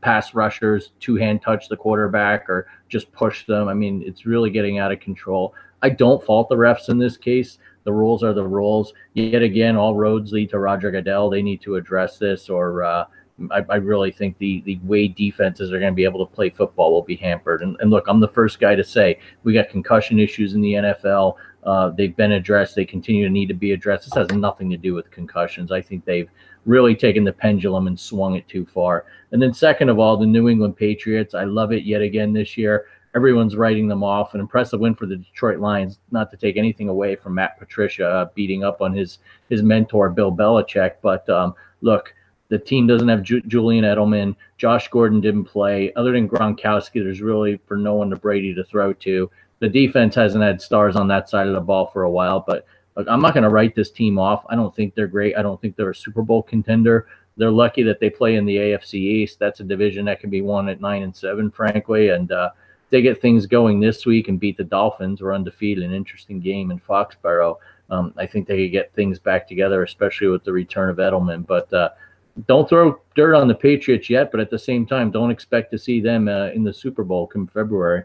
pass 0.01 0.33
rushers 0.33 0.91
two 0.99 1.15
hand 1.15 1.41
touch 1.41 1.69
the 1.69 1.77
quarterback 1.77 2.49
or 2.49 2.67
just 2.89 3.09
push 3.13 3.45
them. 3.45 3.69
I 3.69 3.73
mean, 3.73 4.03
it's 4.05 4.25
really 4.25 4.49
getting 4.49 4.77
out 4.77 4.91
of 4.91 4.99
control. 4.99 5.53
I 5.81 5.89
don't 5.89 6.21
fault 6.21 6.49
the 6.49 6.57
refs 6.57 6.89
in 6.89 6.97
this 6.97 7.15
case. 7.15 7.59
The 7.85 7.93
rules 7.93 8.21
are 8.21 8.33
the 8.33 8.45
rules. 8.45 8.91
Yet 9.13 9.41
again, 9.41 9.77
all 9.77 9.95
roads 9.95 10.33
lead 10.33 10.49
to 10.49 10.59
Roger 10.59 10.91
Goodell. 10.91 11.29
They 11.29 11.41
need 11.41 11.61
to 11.61 11.77
address 11.77 12.17
this, 12.17 12.49
or 12.49 12.83
uh, 12.83 13.05
I, 13.51 13.63
I, 13.69 13.75
really 13.77 14.11
think 14.11 14.37
the 14.37 14.61
the 14.65 14.79
way 14.83 15.07
defenses 15.07 15.71
are 15.71 15.79
going 15.79 15.93
to 15.93 15.95
be 15.95 16.03
able 16.03 16.25
to 16.25 16.35
play 16.35 16.49
football 16.49 16.91
will 16.91 17.03
be 17.03 17.15
hampered. 17.15 17.61
And, 17.61 17.77
and, 17.79 17.89
look, 17.89 18.05
I'm 18.07 18.19
the 18.19 18.27
first 18.27 18.59
guy 18.59 18.75
to 18.75 18.83
say 18.83 19.19
we 19.43 19.53
got 19.53 19.69
concussion 19.69 20.19
issues 20.19 20.53
in 20.53 20.61
the 20.61 20.73
NFL. 20.73 21.35
Uh, 21.63 21.89
they've 21.89 22.15
been 22.15 22.33
addressed. 22.33 22.75
They 22.75 22.85
continue 22.85 23.25
to 23.25 23.29
need 23.29 23.47
to 23.47 23.53
be 23.53 23.71
addressed. 23.71 24.05
This 24.05 24.15
has 24.15 24.29
nothing 24.29 24.69
to 24.69 24.77
do 24.77 24.93
with 24.93 25.11
concussions. 25.11 25.71
I 25.71 25.81
think 25.81 26.05
they've 26.05 26.29
really 26.65 26.95
taken 26.95 27.23
the 27.23 27.33
pendulum 27.33 27.87
and 27.87 27.99
swung 27.99 28.35
it 28.35 28.47
too 28.47 28.65
far. 28.65 29.05
And 29.31 29.41
then, 29.41 29.53
second 29.53 29.89
of 29.89 29.99
all, 29.99 30.17
the 30.17 30.25
New 30.25 30.49
England 30.49 30.77
Patriots. 30.77 31.33
I 31.33 31.43
love 31.43 31.71
it 31.71 31.83
yet 31.83 32.01
again 32.01 32.33
this 32.33 32.57
year. 32.57 32.85
Everyone's 33.15 33.55
writing 33.55 33.87
them 33.87 34.03
off. 34.03 34.33
An 34.33 34.39
impressive 34.39 34.79
win 34.79 34.93
for 34.95 35.05
the 35.07 35.17
Detroit 35.17 35.59
Lions. 35.59 35.99
Not 36.11 36.29
to 36.31 36.37
take 36.37 36.57
anything 36.57 36.89
away 36.89 37.15
from 37.15 37.35
Matt 37.35 37.57
Patricia 37.57 38.07
uh, 38.07 38.29
beating 38.35 38.63
up 38.63 38.81
on 38.81 38.93
his 38.93 39.19
his 39.49 39.63
mentor 39.63 40.09
Bill 40.09 40.31
Belichick, 40.31 40.95
but 41.01 41.27
um, 41.29 41.55
look, 41.81 42.13
the 42.49 42.59
team 42.59 42.87
doesn't 42.87 43.07
have 43.07 43.23
Ju- 43.23 43.41
Julian 43.41 43.85
Edelman. 43.85 44.35
Josh 44.57 44.87
Gordon 44.89 45.21
didn't 45.21 45.45
play. 45.45 45.93
Other 45.93 46.11
than 46.11 46.27
Gronkowski, 46.27 47.03
there's 47.03 47.21
really 47.21 47.59
for 47.67 47.77
no 47.77 47.95
one 47.95 48.09
to 48.09 48.15
Brady 48.15 48.53
to 48.53 48.63
throw 48.63 48.93
to. 48.93 49.29
The 49.59 49.69
defense 49.69 50.15
hasn't 50.15 50.43
had 50.43 50.61
stars 50.61 50.95
on 50.95 51.07
that 51.09 51.29
side 51.29 51.47
of 51.47 51.53
the 51.53 51.61
ball 51.61 51.87
for 51.87 52.03
a 52.03 52.09
while, 52.09 52.43
but 52.45 52.65
I'm 52.95 53.21
not 53.21 53.33
going 53.33 53.43
to 53.43 53.49
write 53.49 53.75
this 53.75 53.91
team 53.91 54.17
off. 54.17 54.45
I 54.49 54.55
don't 54.55 54.75
think 54.75 54.95
they're 54.95 55.07
great. 55.07 55.37
I 55.37 55.41
don't 55.41 55.59
think 55.61 55.75
they're 55.75 55.91
a 55.91 55.95
Super 55.95 56.21
Bowl 56.21 56.43
contender. 56.43 57.07
They're 57.37 57.51
lucky 57.51 57.83
that 57.83 57.99
they 57.99 58.09
play 58.09 58.35
in 58.35 58.45
the 58.45 58.57
AFC 58.57 58.95
East. 58.95 59.39
That's 59.39 59.61
a 59.61 59.63
division 59.63 60.05
that 60.05 60.19
can 60.19 60.29
be 60.29 60.41
won 60.41 60.67
at 60.67 60.81
nine 60.81 61.03
and 61.03 61.15
seven, 61.15 61.51
frankly. 61.51 62.09
And 62.09 62.31
uh, 62.31 62.51
they 62.89 63.01
get 63.01 63.21
things 63.21 63.45
going 63.45 63.79
this 63.79 64.05
week 64.05 64.27
and 64.27 64.39
beat 64.39 64.57
the 64.57 64.63
Dolphins. 64.63 65.21
We're 65.21 65.33
undefeated. 65.33 65.83
An 65.83 65.93
interesting 65.93 66.39
game 66.39 66.71
in 66.71 66.79
Foxborough. 66.79 67.57
Um, 67.89 68.13
I 68.17 68.25
think 68.25 68.47
they 68.47 68.65
could 68.65 68.71
get 68.71 68.93
things 68.93 69.19
back 69.19 69.47
together, 69.47 69.83
especially 69.83 70.27
with 70.27 70.43
the 70.43 70.51
return 70.51 70.89
of 70.89 70.97
Edelman. 70.97 71.47
But 71.47 71.71
uh, 71.71 71.89
don't 72.47 72.67
throw 72.67 73.01
dirt 73.15 73.35
on 73.35 73.47
the 73.47 73.55
Patriots 73.55 74.09
yet. 74.09 74.31
But 74.31 74.41
at 74.41 74.49
the 74.49 74.59
same 74.59 74.85
time, 74.85 75.11
don't 75.11 75.31
expect 75.31 75.71
to 75.71 75.77
see 75.77 76.01
them 76.01 76.27
uh, 76.27 76.47
in 76.47 76.63
the 76.63 76.73
Super 76.73 77.03
Bowl 77.03 77.27
come 77.27 77.47
February. 77.47 78.03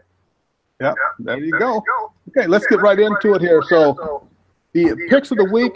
Yeah, 0.81 0.93
there 1.19 1.39
you 1.39 1.57
go. 1.57 1.83
Okay, 2.29 2.47
let's 2.47 2.67
get 2.67 2.81
right 2.81 2.99
into 2.99 3.33
it 3.33 3.41
here. 3.41 3.63
So, 3.67 4.27
the 4.73 4.95
picks 5.09 5.31
of 5.31 5.37
the 5.37 5.49
week. 5.51 5.71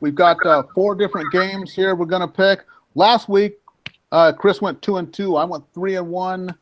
We've 0.00 0.14
got 0.14 0.44
uh, 0.44 0.64
four 0.74 0.94
different 0.94 1.32
games 1.32 1.72
here. 1.72 1.94
We're 1.94 2.04
going 2.04 2.20
to 2.20 2.28
pick. 2.28 2.66
Last 2.94 3.26
week, 3.26 3.58
uh, 4.12 4.32
Chris 4.32 4.60
went 4.60 4.82
two 4.82 4.98
and 4.98 5.10
two. 5.12 5.36
I 5.36 5.44
went 5.44 5.64
three 5.72 5.96
and 5.96 6.10
one. 6.10 6.54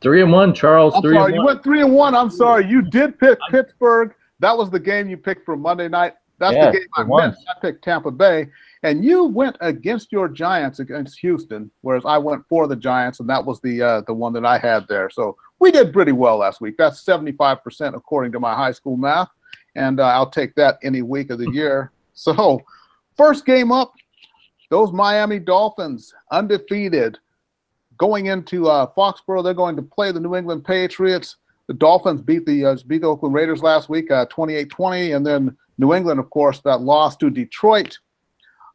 Three 0.00 0.22
and 0.22 0.32
one, 0.32 0.52
Charles. 0.52 0.92
I'm 0.96 1.02
three 1.02 1.14
sorry, 1.14 1.34
you 1.34 1.44
went 1.44 1.62
three 1.62 1.82
and 1.82 1.94
one. 1.94 2.16
I'm 2.16 2.30
sorry. 2.30 2.66
You 2.66 2.82
did 2.82 3.18
pick 3.18 3.38
Pittsburgh. 3.50 4.12
That 4.40 4.58
was 4.58 4.70
the 4.70 4.80
game 4.80 5.08
you 5.08 5.16
picked 5.16 5.44
for 5.44 5.56
Monday 5.56 5.88
night. 5.88 6.14
That's 6.38 6.56
yeah, 6.56 6.72
the 6.72 6.78
game 6.78 6.88
I 6.94 7.04
missed. 7.04 7.44
I 7.48 7.60
picked 7.60 7.84
Tampa 7.84 8.10
Bay, 8.10 8.48
and 8.84 9.02
you 9.02 9.24
went 9.24 9.56
against 9.62 10.12
your 10.12 10.28
Giants 10.28 10.78
against 10.78 11.18
Houston, 11.20 11.70
whereas 11.80 12.04
I 12.04 12.18
went 12.18 12.44
for 12.48 12.68
the 12.68 12.76
Giants, 12.76 13.18
and 13.18 13.28
that 13.30 13.44
was 13.44 13.60
the 13.62 13.82
uh, 13.82 14.00
the 14.02 14.14
one 14.14 14.34
that 14.34 14.44
I 14.44 14.58
had 14.58 14.86
there. 14.88 15.08
So 15.10 15.36
we 15.58 15.72
did 15.72 15.92
pretty 15.92 16.12
well 16.12 16.36
last 16.36 16.60
week. 16.60 16.76
That's 16.76 17.00
75 17.00 17.64
percent 17.64 17.96
according 17.96 18.32
to 18.32 18.40
my 18.40 18.54
high 18.54 18.72
school 18.72 18.98
math, 18.98 19.30
and 19.74 19.98
uh, 19.98 20.04
I'll 20.04 20.30
take 20.30 20.54
that 20.56 20.78
any 20.82 21.02
week 21.02 21.30
of 21.30 21.38
the 21.38 21.50
year. 21.52 21.90
So, 22.12 22.60
first 23.16 23.46
game 23.46 23.72
up, 23.72 23.94
those 24.70 24.92
Miami 24.92 25.38
Dolphins 25.38 26.14
undefeated 26.30 27.18
going 27.96 28.26
into 28.26 28.68
uh, 28.68 28.86
Foxborough, 28.94 29.42
they're 29.42 29.54
going 29.54 29.76
to 29.76 29.82
play 29.82 30.12
the 30.12 30.20
New 30.20 30.36
England 30.36 30.64
Patriots. 30.64 31.36
The 31.68 31.74
Dolphins 31.74 32.20
beat 32.20 32.44
the 32.44 32.66
uh, 32.66 32.76
beat 32.86 33.00
the 33.00 33.06
Oakland 33.06 33.34
Raiders 33.34 33.62
last 33.62 33.88
week, 33.88 34.10
uh, 34.10 34.26
28-20, 34.26 35.16
and 35.16 35.26
then 35.26 35.56
New 35.78 35.94
England, 35.94 36.20
of 36.20 36.28
course, 36.28 36.60
that 36.60 36.82
lost 36.82 37.18
to 37.20 37.30
Detroit. 37.30 37.98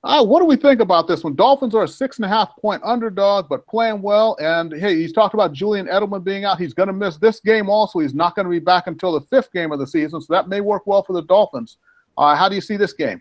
Uh, 0.03 0.23
what 0.23 0.39
do 0.39 0.45
we 0.45 0.55
think 0.55 0.79
about 0.79 1.07
this 1.07 1.23
one? 1.23 1.35
Dolphins 1.35 1.75
are 1.75 1.83
a 1.83 1.87
six 1.87 2.17
and 2.17 2.25
a 2.25 2.29
half 2.29 2.55
point 2.61 2.81
underdog, 2.85 3.49
but 3.49 3.67
playing 3.67 4.01
well. 4.01 4.37
And 4.39 4.71
hey, 4.71 4.95
he's 4.95 5.11
talked 5.11 5.33
about 5.33 5.51
Julian 5.51 5.87
Edelman 5.87 6.23
being 6.23 6.45
out. 6.45 6.57
He's 6.57 6.73
going 6.73 6.87
to 6.87 6.93
miss 6.93 7.17
this 7.17 7.41
game 7.41 7.69
also. 7.69 7.99
He's 7.99 8.13
not 8.13 8.33
going 8.33 8.45
to 8.45 8.49
be 8.49 8.59
back 8.59 8.87
until 8.87 9.11
the 9.11 9.21
fifth 9.21 9.51
game 9.51 9.73
of 9.73 9.79
the 9.79 9.87
season, 9.87 10.21
so 10.21 10.33
that 10.33 10.47
may 10.47 10.61
work 10.61 10.87
well 10.87 11.03
for 11.03 11.13
the 11.13 11.23
Dolphins. 11.23 11.77
Uh, 12.17 12.35
how 12.35 12.47
do 12.47 12.55
you 12.55 12.61
see 12.61 12.77
this 12.77 12.93
game? 12.93 13.19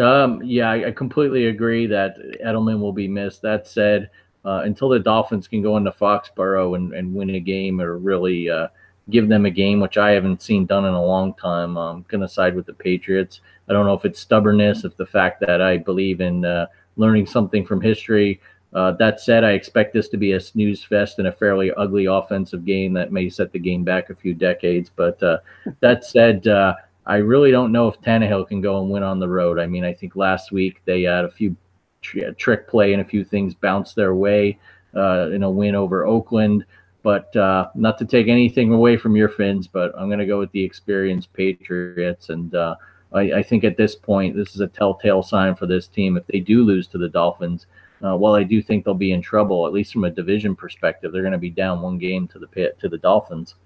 Um, 0.00 0.40
yeah, 0.42 0.70
I, 0.70 0.90
completely 0.92 1.46
agree 1.48 1.86
that 1.86 2.16
Edelman 2.44 2.80
will 2.80 2.94
be 2.94 3.08
missed. 3.08 3.42
That 3.42 3.66
said, 3.66 4.08
uh, 4.44 4.62
until 4.64 4.88
the 4.88 4.98
Dolphins 4.98 5.46
can 5.46 5.60
go 5.60 5.76
into 5.76 5.90
Foxborough 5.90 6.76
and, 6.76 6.94
and 6.94 7.14
win 7.14 7.30
a 7.30 7.40
game 7.40 7.80
or 7.80 7.98
really 7.98 8.48
uh, 8.48 8.68
give 9.10 9.28
them 9.28 9.46
a 9.46 9.50
game, 9.50 9.80
which 9.80 9.98
I 9.98 10.10
haven't 10.10 10.42
seen 10.42 10.66
done 10.66 10.84
in 10.84 10.94
a 10.94 11.04
long 11.04 11.34
time, 11.34 11.76
I'm 11.76 12.04
going 12.08 12.20
to 12.20 12.28
side 12.28 12.54
with 12.54 12.66
the 12.66 12.72
Patriots. 12.72 13.40
I 13.68 13.72
don't 13.72 13.86
know 13.86 13.94
if 13.94 14.04
it's 14.04 14.20
stubbornness, 14.20 14.84
if 14.84 14.96
the 14.96 15.06
fact 15.06 15.40
that 15.40 15.60
I 15.60 15.78
believe 15.78 16.20
in 16.20 16.44
uh, 16.44 16.66
learning 16.96 17.26
something 17.26 17.64
from 17.64 17.80
history. 17.80 18.40
Uh, 18.72 18.92
that 18.92 19.20
said, 19.20 19.44
I 19.44 19.52
expect 19.52 19.92
this 19.92 20.08
to 20.08 20.16
be 20.16 20.32
a 20.32 20.40
snooze 20.40 20.82
fest 20.82 21.18
and 21.18 21.28
a 21.28 21.32
fairly 21.32 21.72
ugly 21.72 22.06
offensive 22.06 22.64
game 22.64 22.94
that 22.94 23.12
may 23.12 23.28
set 23.28 23.52
the 23.52 23.58
game 23.58 23.84
back 23.84 24.08
a 24.08 24.14
few 24.14 24.32
decades. 24.34 24.90
But 24.94 25.22
uh, 25.22 25.38
that 25.80 26.04
said, 26.04 26.46
uh, 26.46 26.74
I 27.04 27.16
really 27.16 27.50
don't 27.50 27.72
know 27.72 27.88
if 27.88 28.00
Tannehill 28.00 28.48
can 28.48 28.60
go 28.60 28.80
and 28.80 28.90
win 28.90 29.02
on 29.02 29.18
the 29.18 29.28
road. 29.28 29.58
I 29.58 29.66
mean, 29.66 29.84
I 29.84 29.92
think 29.92 30.16
last 30.16 30.52
week 30.52 30.80
they 30.86 31.02
had 31.02 31.24
a 31.24 31.30
few 31.30 31.54
tr- 32.00 32.30
trick 32.38 32.68
play 32.68 32.92
and 32.92 33.02
a 33.02 33.04
few 33.06 33.24
things 33.24 33.54
bounce 33.54 33.92
their 33.92 34.14
way 34.14 34.58
uh, 34.94 35.30
in 35.30 35.42
a 35.42 35.50
win 35.50 35.74
over 35.74 36.06
Oakland. 36.06 36.64
But 37.02 37.34
uh, 37.34 37.68
not 37.74 37.98
to 37.98 38.04
take 38.04 38.28
anything 38.28 38.72
away 38.72 38.96
from 38.96 39.16
your 39.16 39.28
Fins, 39.28 39.66
but 39.66 39.92
I'm 39.98 40.08
going 40.08 40.20
to 40.20 40.26
go 40.26 40.38
with 40.38 40.52
the 40.52 40.62
experienced 40.62 41.32
Patriots. 41.32 42.28
And 42.28 42.54
uh, 42.54 42.76
I, 43.12 43.20
I, 43.32 43.42
think 43.42 43.64
at 43.64 43.76
this 43.76 43.96
point, 43.96 44.36
this 44.36 44.54
is 44.54 44.60
a 44.60 44.68
telltale 44.68 45.22
sign 45.22 45.56
for 45.56 45.66
this 45.66 45.88
team. 45.88 46.16
If 46.16 46.26
they 46.28 46.38
do 46.38 46.62
lose 46.62 46.86
to 46.88 46.98
the 46.98 47.08
Dolphins, 47.08 47.66
uh, 48.04 48.16
while 48.16 48.34
I 48.34 48.44
do 48.44 48.62
think 48.62 48.84
they'll 48.84 48.94
be 48.94 49.12
in 49.12 49.22
trouble, 49.22 49.66
at 49.66 49.72
least 49.72 49.92
from 49.92 50.04
a 50.04 50.10
division 50.10 50.54
perspective, 50.54 51.12
they're 51.12 51.22
going 51.22 51.32
to 51.32 51.38
be 51.38 51.50
down 51.50 51.82
one 51.82 51.98
game 51.98 52.28
to 52.28 52.38
the 52.38 52.46
pit 52.46 52.78
to 52.80 52.88
the 52.88 52.98
Dolphins. 52.98 53.56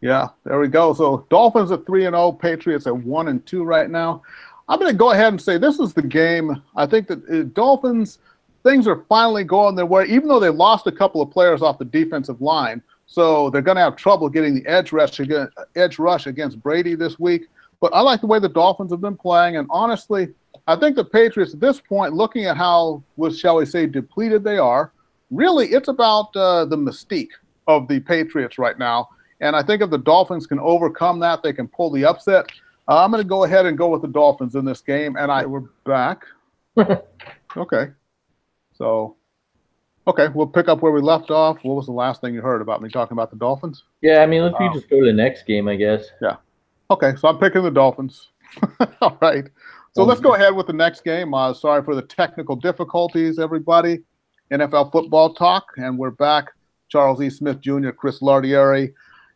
Yeah, 0.00 0.28
there 0.44 0.58
we 0.58 0.68
go. 0.68 0.92
So 0.94 1.26
Dolphins 1.30 1.70
are 1.70 1.78
three 1.78 2.06
and 2.06 2.14
zero, 2.14 2.24
oh, 2.24 2.32
Patriots 2.32 2.86
at 2.86 2.96
one 2.96 3.28
and 3.28 3.44
two 3.46 3.62
right 3.62 3.88
now. 3.88 4.22
I'm 4.68 4.78
going 4.78 4.90
to 4.90 4.98
go 4.98 5.12
ahead 5.12 5.28
and 5.28 5.40
say 5.40 5.58
this 5.58 5.78
is 5.78 5.92
the 5.92 6.02
game. 6.02 6.62
I 6.76 6.86
think 6.86 7.06
that 7.08 7.28
uh, 7.28 7.42
Dolphins 7.52 8.18
things 8.62 8.86
are 8.86 9.04
finally 9.08 9.44
going 9.44 9.74
their 9.74 9.86
way, 9.86 10.06
even 10.06 10.28
though 10.28 10.40
they 10.40 10.48
lost 10.48 10.86
a 10.86 10.92
couple 10.92 11.20
of 11.20 11.30
players 11.30 11.62
off 11.62 11.78
the 11.78 11.84
defensive 11.84 12.40
line. 12.40 12.82
So 13.06 13.50
they're 13.50 13.62
going 13.62 13.76
to 13.76 13.82
have 13.82 13.96
trouble 13.96 14.28
getting 14.28 14.54
the 14.54 14.66
edge 14.66 14.92
rush 14.92 15.20
against, 15.20 15.56
edge 15.76 15.98
rush 15.98 16.26
against 16.26 16.62
Brady 16.62 16.94
this 16.94 17.18
week. 17.18 17.48
But 17.80 17.92
I 17.92 18.00
like 18.00 18.20
the 18.20 18.26
way 18.26 18.38
the 18.38 18.48
Dolphins 18.48 18.92
have 18.92 19.00
been 19.00 19.16
playing, 19.16 19.56
and 19.56 19.66
honestly, 19.70 20.28
I 20.68 20.76
think 20.76 20.94
the 20.94 21.04
Patriots 21.04 21.54
at 21.54 21.60
this 21.60 21.80
point, 21.80 22.14
looking 22.14 22.44
at 22.44 22.56
how, 22.56 23.02
what 23.16 23.34
shall 23.34 23.56
we 23.56 23.66
say, 23.66 23.86
depleted 23.86 24.44
they 24.44 24.58
are, 24.58 24.92
really 25.30 25.68
it's 25.68 25.88
about 25.88 26.34
uh, 26.36 26.64
the 26.64 26.76
mystique 26.76 27.32
of 27.66 27.88
the 27.88 28.00
Patriots 28.00 28.58
right 28.58 28.78
now. 28.78 29.08
And 29.40 29.56
I 29.56 29.62
think 29.62 29.82
if 29.82 29.90
the 29.90 29.98
Dolphins 29.98 30.46
can 30.46 30.60
overcome 30.60 31.18
that, 31.20 31.42
they 31.42 31.52
can 31.52 31.66
pull 31.66 31.90
the 31.90 32.04
upset. 32.04 32.46
Uh, 32.88 33.02
I'm 33.02 33.10
going 33.10 33.22
to 33.22 33.28
go 33.28 33.44
ahead 33.44 33.66
and 33.66 33.76
go 33.76 33.88
with 33.88 34.02
the 34.02 34.08
Dolphins 34.08 34.54
in 34.54 34.64
this 34.64 34.80
game. 34.80 35.16
And 35.16 35.32
I 35.32 35.44
we're 35.44 35.64
back. 35.84 36.24
okay. 37.56 37.90
So, 38.72 39.16
okay, 40.06 40.28
we'll 40.28 40.46
pick 40.46 40.68
up 40.68 40.82
where 40.82 40.92
we 40.92 41.00
left 41.00 41.30
off. 41.30 41.58
What 41.62 41.74
was 41.74 41.86
the 41.86 41.92
last 41.92 42.20
thing 42.20 42.34
you 42.34 42.40
heard 42.40 42.62
about 42.62 42.82
me 42.82 42.88
talking 42.88 43.14
about 43.14 43.30
the 43.30 43.36
Dolphins? 43.36 43.84
Yeah, 44.00 44.22
I 44.22 44.26
mean, 44.26 44.42
let's 44.42 44.56
um, 44.58 44.72
just 44.72 44.88
go 44.88 45.00
to 45.00 45.06
the 45.06 45.12
next 45.12 45.46
game, 45.46 45.68
I 45.68 45.76
guess. 45.76 46.06
Yeah. 46.20 46.36
Okay, 46.90 47.14
so 47.16 47.28
I'm 47.28 47.38
picking 47.38 47.62
the 47.62 47.70
Dolphins. 47.70 48.28
All 49.00 49.16
right. 49.20 49.48
So 49.94 50.04
let's 50.04 50.20
go 50.20 50.34
ahead 50.34 50.54
with 50.54 50.66
the 50.66 50.72
next 50.72 51.04
game. 51.04 51.34
Uh, 51.34 51.52
sorry 51.52 51.82
for 51.82 51.94
the 51.94 52.02
technical 52.02 52.56
difficulties, 52.56 53.38
everybody. 53.38 53.98
NFL 54.50 54.90
football 54.90 55.34
talk, 55.34 55.66
and 55.76 55.98
we're 55.98 56.10
back. 56.10 56.48
Charles 56.88 57.22
E. 57.22 57.30
Smith 57.30 57.60
Jr., 57.60 57.90
Chris 57.90 58.20
Lardieri. 58.20 58.92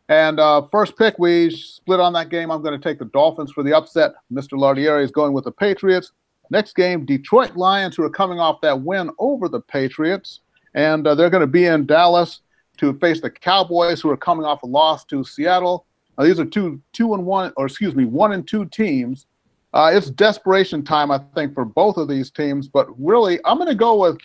And 0.09 0.38
uh, 0.38 0.62
first 0.71 0.97
pick, 0.97 1.19
we 1.19 1.50
split 1.50 2.00
on 2.00 2.12
that 2.12 2.28
game. 2.28 2.50
I'm 2.50 2.62
going 2.62 2.78
to 2.78 2.83
take 2.83 2.99
the 2.99 3.07
Dolphins 3.07 3.52
for 3.52 3.62
the 3.62 3.75
upset. 3.75 4.12
Mr. 4.33 4.52
Lardieri 4.52 5.02
is 5.02 5.11
going 5.11 5.33
with 5.33 5.45
the 5.45 5.52
Patriots. 5.52 6.12
Next 6.50 6.74
game, 6.74 7.04
Detroit 7.04 7.56
Lions, 7.56 7.96
who 7.96 8.02
are 8.04 8.10
coming 8.10 8.38
off 8.38 8.60
that 8.60 8.80
win 8.80 9.10
over 9.18 9.48
the 9.48 9.60
Patriots. 9.60 10.40
And 10.74 11.06
uh, 11.06 11.14
they're 11.14 11.30
going 11.30 11.40
to 11.40 11.46
be 11.46 11.66
in 11.66 11.86
Dallas 11.86 12.40
to 12.78 12.92
face 12.98 13.20
the 13.20 13.30
Cowboys, 13.30 14.00
who 14.00 14.10
are 14.10 14.16
coming 14.16 14.44
off 14.44 14.62
a 14.62 14.66
loss 14.66 15.04
to 15.06 15.24
Seattle. 15.24 15.86
These 16.18 16.40
are 16.40 16.44
two, 16.44 16.80
two 16.92 17.14
and 17.14 17.24
one, 17.26 17.52
or 17.56 17.66
excuse 17.66 17.94
me, 17.94 18.04
one 18.04 18.32
and 18.32 18.46
two 18.46 18.66
teams. 18.66 19.26
Uh, 19.74 19.90
it's 19.92 20.08
desperation 20.10 20.82
time, 20.82 21.10
I 21.10 21.18
think, 21.34 21.54
for 21.54 21.64
both 21.64 21.96
of 21.98 22.08
these 22.08 22.30
teams. 22.30 22.68
But 22.68 22.88
really, 22.98 23.38
I'm 23.44 23.58
going 23.58 23.68
to 23.68 23.74
go 23.74 24.00
with, 24.00 24.18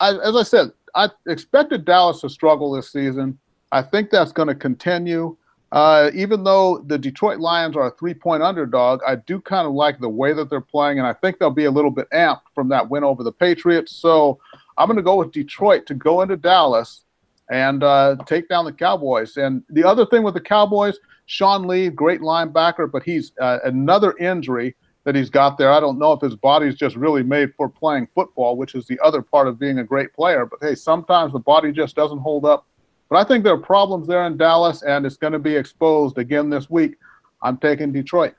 I, 0.00 0.16
as 0.16 0.36
I 0.36 0.42
said, 0.42 0.72
I 0.94 1.10
expected 1.26 1.84
Dallas 1.84 2.20
to 2.22 2.30
struggle 2.30 2.72
this 2.72 2.90
season. 2.90 3.38
I 3.72 3.82
think 3.82 4.10
that's 4.10 4.32
going 4.32 4.48
to 4.48 4.54
continue. 4.54 5.36
Uh, 5.76 6.10
even 6.14 6.42
though 6.42 6.82
the 6.86 6.96
Detroit 6.96 7.38
Lions 7.38 7.76
are 7.76 7.88
a 7.88 7.90
three 7.90 8.14
point 8.14 8.42
underdog, 8.42 9.02
I 9.06 9.16
do 9.16 9.42
kind 9.42 9.66
of 9.66 9.74
like 9.74 10.00
the 10.00 10.08
way 10.08 10.32
that 10.32 10.48
they're 10.48 10.58
playing, 10.58 10.98
and 10.98 11.06
I 11.06 11.12
think 11.12 11.38
they'll 11.38 11.50
be 11.50 11.66
a 11.66 11.70
little 11.70 11.90
bit 11.90 12.08
amped 12.14 12.40
from 12.54 12.70
that 12.70 12.88
win 12.88 13.04
over 13.04 13.22
the 13.22 13.30
Patriots. 13.30 13.94
So 13.94 14.40
I'm 14.78 14.86
going 14.86 14.96
to 14.96 15.02
go 15.02 15.16
with 15.16 15.32
Detroit 15.32 15.84
to 15.84 15.94
go 15.94 16.22
into 16.22 16.34
Dallas 16.34 17.02
and 17.50 17.82
uh, 17.82 18.16
take 18.24 18.48
down 18.48 18.64
the 18.64 18.72
Cowboys. 18.72 19.36
And 19.36 19.62
the 19.68 19.84
other 19.84 20.06
thing 20.06 20.22
with 20.22 20.32
the 20.32 20.40
Cowboys, 20.40 20.98
Sean 21.26 21.66
Lee, 21.66 21.90
great 21.90 22.22
linebacker, 22.22 22.90
but 22.90 23.02
he's 23.02 23.32
uh, 23.38 23.58
another 23.64 24.16
injury 24.16 24.74
that 25.04 25.14
he's 25.14 25.28
got 25.28 25.58
there. 25.58 25.70
I 25.70 25.78
don't 25.78 25.98
know 25.98 26.12
if 26.12 26.22
his 26.22 26.36
body's 26.36 26.76
just 26.76 26.96
really 26.96 27.22
made 27.22 27.52
for 27.54 27.68
playing 27.68 28.08
football, 28.14 28.56
which 28.56 28.74
is 28.74 28.86
the 28.86 28.98
other 29.04 29.20
part 29.20 29.46
of 29.46 29.58
being 29.58 29.80
a 29.80 29.84
great 29.84 30.14
player. 30.14 30.46
But 30.46 30.60
hey, 30.66 30.74
sometimes 30.74 31.34
the 31.34 31.38
body 31.38 31.70
just 31.70 31.94
doesn't 31.94 32.20
hold 32.20 32.46
up 32.46 32.66
but 33.08 33.16
I 33.16 33.24
think 33.24 33.44
there 33.44 33.54
are 33.54 33.58
problems 33.58 34.06
there 34.06 34.26
in 34.26 34.36
Dallas, 34.36 34.82
and 34.82 35.06
it's 35.06 35.16
going 35.16 35.32
to 35.32 35.38
be 35.38 35.54
exposed 35.54 36.18
again 36.18 36.50
this 36.50 36.68
week. 36.68 36.96
I'm 37.42 37.56
taking 37.58 37.92
Detroit. 37.92 38.34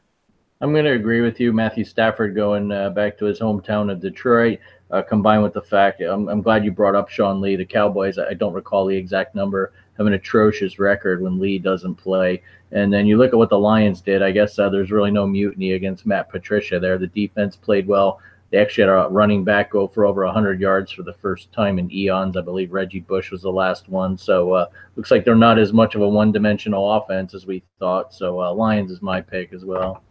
I'm 0.59 0.71
going 0.71 0.85
to 0.85 0.93
agree 0.93 1.21
with 1.21 1.39
you. 1.39 1.53
Matthew 1.53 1.85
Stafford 1.85 2.35
going 2.35 2.71
uh, 2.71 2.89
back 2.89 3.17
to 3.19 3.25
his 3.25 3.39
hometown 3.39 3.91
of 3.91 4.01
Detroit, 4.01 4.59
uh, 4.89 5.03
combined 5.03 5.43
with 5.43 5.53
the 5.53 5.61
fact 5.61 6.01
I'm, 6.01 6.27
I'm, 6.27 6.41
glad 6.41 6.65
you 6.65 6.71
brought 6.71 6.95
up 6.95 7.09
Sean 7.09 7.39
Lee. 7.39 7.55
The 7.55 7.65
Cowboys, 7.65 8.17
I 8.17 8.33
don't 8.33 8.53
recall 8.53 8.87
the 8.87 8.95
exact 8.95 9.35
number, 9.35 9.71
have 9.97 10.07
an 10.07 10.13
atrocious 10.13 10.79
record 10.79 11.21
when 11.21 11.39
Lee 11.39 11.59
doesn't 11.59 11.95
play. 11.95 12.41
And 12.71 12.91
then 12.91 13.05
you 13.05 13.17
look 13.17 13.33
at 13.33 13.37
what 13.37 13.49
the 13.49 13.59
Lions 13.59 14.01
did. 14.01 14.23
I 14.23 14.31
guess 14.31 14.57
uh, 14.57 14.69
there's 14.69 14.91
really 14.91 15.11
no 15.11 15.27
mutiny 15.27 15.73
against 15.73 16.05
Matt 16.05 16.29
Patricia 16.29 16.79
there. 16.79 16.97
The 16.97 17.07
defense 17.07 17.55
played 17.55 17.87
well. 17.87 18.19
They 18.49 18.59
actually 18.59 18.83
had 18.83 18.89
a 18.89 19.09
running 19.09 19.43
back 19.43 19.71
go 19.71 19.87
for 19.87 20.05
over 20.05 20.25
100 20.25 20.61
yards 20.61 20.91
for 20.91 21.03
the 21.03 21.13
first 21.13 21.51
time 21.51 21.79
in 21.79 21.91
eons. 21.91 22.37
I 22.37 22.41
believe 22.41 22.71
Reggie 22.71 23.01
Bush 23.01 23.31
was 23.31 23.41
the 23.41 23.51
last 23.51 23.89
one. 23.89 24.17
So 24.17 24.53
uh, 24.53 24.67
looks 24.95 25.11
like 25.11 25.25
they're 25.25 25.35
not 25.35 25.59
as 25.59 25.73
much 25.73 25.95
of 25.95 26.01
a 26.01 26.07
one-dimensional 26.07 26.93
offense 26.93 27.33
as 27.33 27.45
we 27.45 27.63
thought. 27.79 28.13
So 28.13 28.41
uh, 28.41 28.53
Lions 28.53 28.91
is 28.91 29.01
my 29.01 29.21
pick 29.21 29.51
as 29.51 29.65
well. 29.65 30.01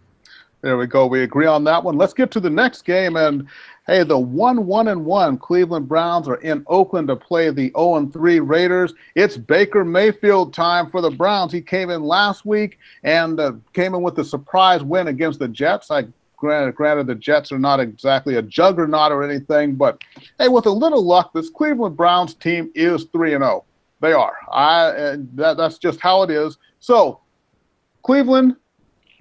There 0.62 0.76
we 0.76 0.87
go. 0.87 1.07
We 1.07 1.23
agree 1.23 1.47
on 1.47 1.64
that 1.64 1.85
one. 1.85 1.97
Let's 1.97 2.14
get 2.14 2.31
to 2.33 2.40
the 2.40 2.50
next 2.50 2.83
game. 2.83 3.16
And 3.16 3.47
hey, 3.87 4.02
the 4.02 4.19
one 4.19 4.66
one 4.66 4.88
and 4.88 5.05
one 5.05 5.38
Cleveland 5.38 5.87
Browns 5.87 6.28
are 6.28 6.37
in 6.37 6.64
Oakland 6.66 7.09
to 7.09 7.16
play 7.16 7.50
the 7.50 7.71
0 7.76 7.97
and 7.97 8.12
3 8.12 8.40
Raiders. 8.40 8.93
It's 9.14 9.37
Baker 9.37 9.85
Mayfield 9.85 10.52
time 10.52 10.90
for 10.90 11.00
the 11.00 11.11
Browns. 11.11 11.52
He 11.52 11.61
came 11.61 11.90
in 11.90 12.02
last 12.02 12.45
week 12.45 12.78
and 13.05 13.38
uh, 13.38 13.52
came 13.75 13.95
in 13.95 14.02
with 14.02 14.19
a 14.19 14.25
surprise 14.25 14.83
win 14.83 15.09
against 15.09 15.38
the 15.38 15.49
Jets. 15.49 15.90
I 15.90 16.07
Granted, 16.47 16.76
granted, 16.76 17.09
the 17.09 17.17
Jets 17.17 17.50
are 17.50 17.59
not 17.59 17.81
exactly 17.81 18.37
a 18.37 18.43
juggernaut 18.43 19.11
or 19.11 19.29
anything, 19.29 19.75
but 19.75 20.00
hey, 20.38 20.47
with 20.47 20.67
a 20.67 20.71
little 20.71 21.05
luck, 21.05 21.33
this 21.35 21.50
Cleveland 21.50 21.97
Browns 21.97 22.35
team 22.35 22.71
is 22.76 23.07
three 23.12 23.35
and 23.35 23.43
zero. 23.43 23.65
Oh. 23.65 23.65
They 24.00 24.12
are. 24.12 24.37
I 24.53 25.17
that, 25.35 25.57
that's 25.57 25.79
just 25.79 25.99
how 25.99 26.23
it 26.23 26.31
is. 26.31 26.57
So, 26.79 27.19
Cleveland 28.05 28.55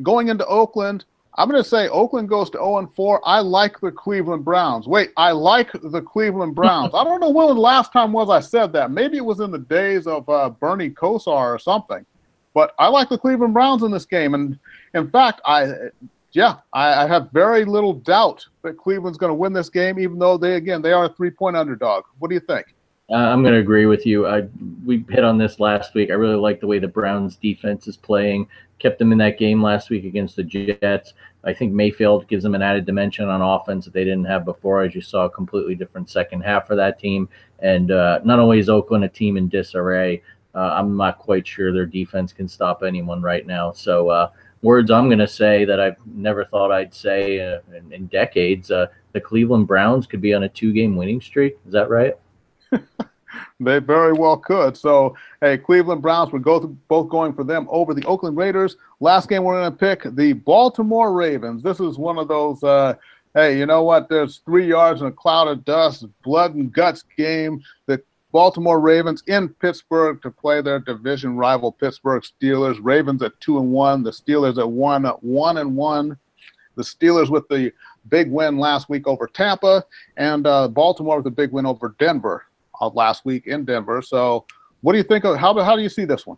going 0.03 0.27
into 0.27 0.45
Oakland. 0.45 1.05
I'm 1.33 1.49
going 1.49 1.61
to 1.61 1.67
say 1.67 1.87
Oakland 1.87 2.29
goes 2.29 2.51
to 2.51 2.59
0 2.59 2.77
and 2.77 2.93
4. 2.93 3.21
I 3.25 3.39
like 3.39 3.79
the 3.81 3.91
Cleveland 3.91 4.45
Browns. 4.45 4.87
Wait, 4.87 5.11
I 5.17 5.31
like 5.31 5.71
the 5.73 6.01
Cleveland 6.01 6.53
Browns. 6.53 6.91
I 6.93 7.03
don't 7.03 7.19
know 7.19 7.31
when 7.31 7.47
the 7.47 7.53
last 7.55 7.91
time 7.91 8.13
was 8.13 8.29
I 8.29 8.39
said 8.39 8.71
that. 8.73 8.91
Maybe 8.91 9.17
it 9.17 9.25
was 9.25 9.39
in 9.39 9.49
the 9.49 9.57
days 9.57 10.05
of 10.05 10.29
uh, 10.29 10.51
Bernie 10.51 10.91
Kosar 10.91 11.55
or 11.55 11.57
something. 11.57 12.05
But 12.53 12.75
I 12.77 12.87
like 12.87 13.09
the 13.09 13.17
Cleveland 13.17 13.53
Browns 13.55 13.81
in 13.81 13.91
this 13.91 14.05
game, 14.05 14.33
and 14.35 14.59
in 14.93 15.09
fact, 15.09 15.41
I 15.45 15.73
yeah, 16.35 16.57
I, 16.73 17.03
I, 17.03 17.07
have 17.07 17.31
very 17.31 17.63
little 17.63 17.93
doubt 17.93 18.45
that 18.61 18.77
Cleveland's 18.77 19.17
going 19.17 19.29
to 19.29 19.35
win 19.35 19.53
this 19.53 19.69
game, 19.69 19.97
even 19.97 20.19
though 20.19 20.37
they, 20.37 20.55
again, 20.55 20.81
they 20.81 20.91
are 20.91 21.05
a 21.05 21.09
three 21.09 21.31
point 21.31 21.55
underdog. 21.55 22.03
What 22.19 22.27
do 22.27 22.33
you 22.35 22.41
think? 22.41 22.75
Uh, 23.09 23.15
I'm 23.15 23.41
going 23.43 23.53
to 23.53 23.59
agree 23.59 23.85
with 23.85 24.05
you. 24.05 24.27
I 24.27 24.47
we 24.83 25.05
hit 25.09 25.23
on 25.23 25.37
this 25.37 25.59
last 25.59 25.93
week. 25.93 26.09
I 26.09 26.13
really 26.13 26.35
like 26.35 26.59
the 26.59 26.67
way 26.67 26.79
the 26.79 26.87
Browns 26.87 27.35
defense 27.35 27.87
is 27.87 27.95
playing. 27.95 28.47
Kept 28.79 28.99
them 28.99 29.11
in 29.11 29.17
that 29.19 29.37
game 29.37 29.61
last 29.61 29.89
week 29.89 30.05
against 30.05 30.35
the 30.35 30.43
Jets. 30.43 31.13
I 31.43 31.53
think 31.53 31.71
Mayfield 31.71 32.27
gives 32.27 32.43
them 32.43 32.55
an 32.55 32.63
added 32.63 32.85
dimension 32.85 33.29
on 33.29 33.41
offense 33.41 33.85
that 33.85 33.93
they 33.93 34.03
didn't 34.03 34.25
have 34.25 34.43
before. 34.43 34.83
As 34.83 34.95
you 34.95 35.01
saw, 35.01 35.25
a 35.25 35.29
completely 35.29 35.75
different 35.75 36.09
second 36.09 36.41
half 36.41 36.67
for 36.67 36.75
that 36.75 36.99
team. 36.99 37.29
And 37.59 37.91
uh, 37.91 38.19
not 38.23 38.39
only 38.39 38.59
is 38.59 38.69
Oakland 38.69 39.03
a 39.03 39.09
team 39.09 39.37
in 39.37 39.47
disarray, 39.47 40.23
uh, 40.55 40.73
I'm 40.73 40.97
not 40.97 41.19
quite 41.19 41.47
sure 41.47 41.71
their 41.71 41.85
defense 41.85 42.33
can 42.33 42.47
stop 42.47 42.81
anyone 42.81 43.21
right 43.21 43.45
now. 43.45 43.71
So 43.71 44.09
uh, 44.09 44.31
words 44.65 44.91
I'm 44.91 45.07
going 45.07 45.19
to 45.19 45.27
say 45.27 45.63
that 45.63 45.79
I've 45.79 45.95
never 46.05 46.43
thought 46.43 46.71
I'd 46.71 46.93
say 46.93 47.39
uh, 47.39 47.59
in, 47.73 47.93
in, 47.93 48.07
decades. 48.07 48.71
Uh, 48.71 48.87
the 49.13 49.21
Cleveland 49.21 49.67
Browns 49.67 50.07
could 50.07 50.19
be 50.19 50.33
on 50.33 50.43
a 50.43 50.49
two-game 50.49 50.97
winning 50.97 51.21
streak. 51.21 51.57
Is 51.65 51.71
that 51.71 51.89
right? 51.89 52.15
they 53.59 53.79
very 53.79 54.11
well 54.11 54.35
could. 54.35 54.75
So, 54.75 55.15
hey, 55.39 55.57
Cleveland 55.57 56.01
Browns, 56.01 56.33
we're 56.33 56.39
both, 56.39 56.69
both 56.89 57.07
going 57.07 57.31
for 57.31 57.45
them 57.45 57.67
over 57.69 57.93
the 57.93 58.05
Oakland 58.05 58.35
Raiders. 58.35 58.75
Last 58.99 59.29
game 59.29 59.43
we're 59.43 59.61
going 59.61 59.71
to 59.71 59.77
pick 59.77 60.15
the 60.15 60.33
Baltimore 60.33 61.13
Ravens. 61.13 61.63
This 61.63 61.79
is 61.79 61.97
one 61.97 62.17
of 62.17 62.27
those 62.27 62.61
uh, 62.63 62.95
hey, 63.35 63.59
you 63.59 63.65
know 63.67 63.83
what? 63.83 64.09
There's 64.09 64.37
three 64.45 64.67
yards 64.67 65.01
in 65.01 65.07
a 65.07 65.11
cloud 65.11 65.47
of 65.47 65.63
dust, 65.65 66.05
blood 66.23 66.55
and 66.55 66.73
guts 66.73 67.03
game. 67.15 67.61
The 67.85 68.01
Baltimore 68.35 68.81
Ravens 68.81 69.23
in 69.27 69.47
Pittsburgh 69.47 70.21
to 70.21 70.29
play 70.29 70.61
their 70.61 70.77
division 70.77 71.37
rival 71.37 71.71
Pittsburgh 71.71 72.21
Steelers. 72.21 72.77
Ravens 72.81 73.21
at 73.21 73.39
two 73.39 73.59
and 73.59 73.71
one. 73.71 74.03
The 74.03 74.11
Steelers 74.11 74.57
at 74.57 74.69
one, 74.69 75.05
one 75.05 75.59
and 75.59 75.73
one. 75.73 76.17
The 76.75 76.83
Steelers 76.83 77.29
with 77.29 77.47
the 77.47 77.71
big 78.09 78.29
win 78.29 78.57
last 78.57 78.89
week 78.89 79.07
over 79.07 79.25
Tampa, 79.27 79.85
and 80.17 80.45
uh, 80.45 80.67
Baltimore 80.67 81.15
with 81.15 81.27
a 81.27 81.31
big 81.31 81.53
win 81.53 81.65
over 81.65 81.95
Denver 81.97 82.43
uh, 82.81 82.89
last 82.89 83.23
week 83.23 83.47
in 83.47 83.63
Denver. 83.63 84.01
So, 84.01 84.45
what 84.81 84.91
do 84.91 84.97
you 84.97 85.05
think 85.05 85.23
of 85.23 85.37
how 85.37 85.57
how 85.63 85.77
do 85.77 85.81
you 85.81 85.87
see 85.87 86.03
this 86.03 86.27
one? 86.27 86.37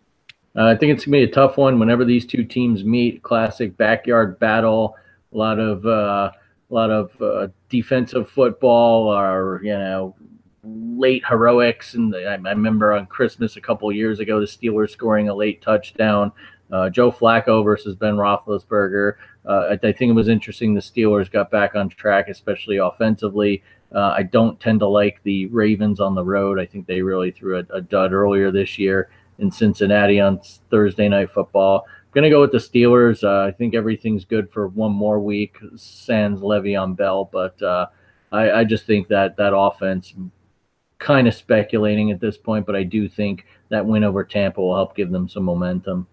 Uh, 0.56 0.66
I 0.66 0.76
think 0.76 0.92
it's 0.92 1.04
gonna 1.04 1.16
be 1.16 1.24
a 1.24 1.28
tough 1.28 1.56
one 1.56 1.80
whenever 1.80 2.04
these 2.04 2.24
two 2.24 2.44
teams 2.44 2.84
meet. 2.84 3.24
Classic 3.24 3.76
backyard 3.76 4.38
battle. 4.38 4.94
A 5.34 5.36
lot 5.36 5.58
of 5.58 5.84
uh, 5.84 6.30
a 6.70 6.72
lot 6.72 6.92
of 6.92 7.10
uh, 7.20 7.48
defensive 7.68 8.30
football, 8.30 9.12
or 9.12 9.60
you 9.64 9.76
know, 9.76 10.14
late 10.64 11.24
heroics. 11.26 11.94
And 11.94 12.14
I, 12.14 12.34
I 12.34 12.34
remember 12.34 12.92
on 12.92 13.06
Christmas 13.06 13.56
a 13.56 13.60
couple 13.60 13.90
years 13.92 14.20
ago, 14.20 14.40
the 14.40 14.46
Steelers 14.46 14.90
scoring 14.90 15.28
a 15.28 15.34
late 15.34 15.62
touchdown. 15.62 16.32
Uh, 16.70 16.90
Joe 16.90 17.10
Flacco 17.10 17.64
versus 17.64 17.94
Ben 17.94 18.16
Roethlisberger. 18.16 19.14
Uh, 19.46 19.76
I, 19.82 19.88
I, 19.88 19.92
think 19.92 20.10
it 20.10 20.14
was 20.14 20.28
interesting. 20.28 20.74
The 20.74 20.80
Steelers 20.80 21.30
got 21.30 21.50
back 21.50 21.74
on 21.74 21.88
track, 21.88 22.28
especially 22.28 22.76
offensively. 22.76 23.62
Uh, 23.94 24.14
I 24.16 24.22
don't 24.22 24.60
tend 24.60 24.80
to 24.80 24.86
like 24.86 25.20
the 25.22 25.46
Ravens 25.46 25.98
on 25.98 26.14
the 26.14 26.24
road. 26.24 26.60
I 26.60 26.66
think 26.66 26.86
they 26.86 27.00
really 27.00 27.30
threw 27.30 27.58
a, 27.58 27.64
a 27.72 27.80
dud 27.80 28.12
earlier 28.12 28.50
this 28.50 28.78
year 28.78 29.08
in 29.38 29.50
Cincinnati 29.50 30.20
on 30.20 30.40
Thursday 30.70 31.08
Night 31.08 31.30
Football. 31.30 31.86
I'm 31.86 32.12
going 32.12 32.24
to 32.24 32.30
go 32.30 32.42
with 32.42 32.52
the 32.52 32.58
Steelers. 32.58 33.24
Uh, 33.24 33.46
I 33.46 33.52
think 33.52 33.74
everything's 33.74 34.26
good 34.26 34.50
for 34.50 34.68
one 34.68 34.92
more 34.92 35.20
week, 35.20 35.56
sans 35.76 36.40
Le'Veon 36.40 36.96
Bell, 36.96 37.30
but 37.32 37.60
uh, 37.62 37.86
I, 38.30 38.50
I 38.50 38.64
just 38.64 38.86
think 38.86 39.08
that 39.08 39.36
that 39.36 39.56
offense 39.56 40.14
kind 40.98 41.28
of 41.28 41.34
speculating 41.34 42.10
at 42.10 42.20
this 42.20 42.36
point, 42.36 42.66
but 42.66 42.76
I 42.76 42.82
do 42.82 43.08
think 43.08 43.46
that 43.68 43.84
win 43.84 44.04
over 44.04 44.24
Tampa 44.24 44.60
will 44.60 44.74
help 44.74 44.96
give 44.96 45.10
them 45.10 45.28
some 45.28 45.44
momentum. 45.44 46.06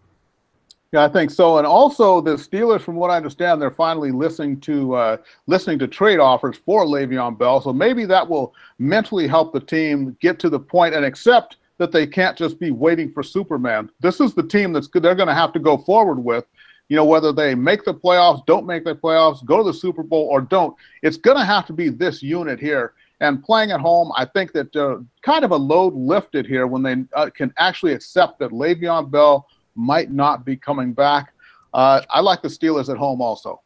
Yeah, 0.91 1.03
I 1.03 1.09
think 1.09 1.31
so. 1.31 1.57
And 1.57 1.67
also, 1.67 2.21
the 2.21 2.35
Steelers, 2.35 2.81
from 2.81 2.95
what 2.95 3.11
I 3.11 3.17
understand, 3.17 3.61
they're 3.61 3.71
finally 3.71 4.11
listening 4.11 4.59
to 4.61 4.95
uh, 4.95 5.17
listening 5.47 5.77
to 5.79 5.87
trade 5.87 6.19
offers 6.19 6.57
for 6.57 6.85
Le'Veon 6.85 7.37
Bell. 7.37 7.59
So 7.59 7.73
maybe 7.73 8.05
that 8.05 8.27
will 8.27 8.53
mentally 8.79 9.27
help 9.27 9.51
the 9.51 9.59
team 9.59 10.15
get 10.21 10.39
to 10.39 10.49
the 10.49 10.59
point 10.59 10.95
and 10.95 11.03
accept 11.03 11.57
that 11.79 11.91
they 11.91 12.07
can't 12.07 12.37
just 12.37 12.59
be 12.59 12.71
waiting 12.71 13.11
for 13.11 13.23
Superman. 13.23 13.89
This 13.99 14.21
is 14.21 14.33
the 14.33 14.43
team 14.43 14.71
that's 14.71 14.87
good. 14.87 15.03
they're 15.03 15.15
going 15.15 15.27
to 15.27 15.33
have 15.33 15.51
to 15.53 15.59
go 15.59 15.77
forward 15.77 16.23
with. 16.23 16.45
You 16.87 16.95
know, 16.95 17.05
whether 17.05 17.33
they 17.33 17.55
make 17.55 17.83
the 17.83 17.93
playoffs, 17.93 18.45
don't 18.45 18.67
make 18.67 18.85
the 18.85 18.95
playoffs, 18.95 19.43
go 19.43 19.57
to 19.57 19.63
the 19.63 19.73
Super 19.73 20.03
Bowl, 20.03 20.27
or 20.31 20.39
don't, 20.39 20.75
it's 21.01 21.17
going 21.17 21.37
to 21.37 21.43
have 21.43 21.65
to 21.65 21.73
be 21.73 21.89
this 21.89 22.21
unit 22.21 22.59
here. 22.59 22.93
And 23.21 23.43
playing 23.43 23.71
at 23.71 23.79
home, 23.79 24.11
I 24.17 24.25
think 24.25 24.51
that 24.53 24.75
uh, 24.75 24.97
kind 25.21 25.45
of 25.45 25.51
a 25.51 25.55
load 25.55 25.93
lifted 25.93 26.45
here 26.45 26.67
when 26.67 26.83
they 26.83 26.95
uh, 27.13 27.29
can 27.29 27.53
actually 27.57 27.93
accept 27.93 28.39
that 28.39 28.51
Le'Veon 28.51 29.09
Bell 29.09 29.47
might 29.75 30.11
not 30.11 30.45
be 30.45 30.57
coming 30.57 30.93
back. 30.93 31.33
Uh, 31.73 32.01
I 32.09 32.21
like 32.21 32.41
the 32.41 32.47
Steelers 32.47 32.89
at 32.89 32.97
home 32.97 33.21
also. 33.21 33.61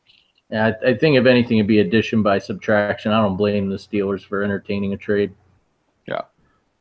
Yeah, 0.52 0.72
I, 0.84 0.90
I, 0.90 0.98
think 0.98 1.16
if 1.16 1.26
anything, 1.26 1.60
it'd 1.60 1.68
be 1.68 1.80
addition 1.80 2.24
by 2.24 2.40
subtraction. 2.40 3.12
I 3.12 3.22
don't 3.22 3.38
blame 3.38 3.70
the 3.70 3.76
Steelers 3.76 4.26
for 4.26 4.44
entertaining 4.44 4.94
a 4.94 4.98
trade. 4.98 5.32
Yeah, 6.08 6.22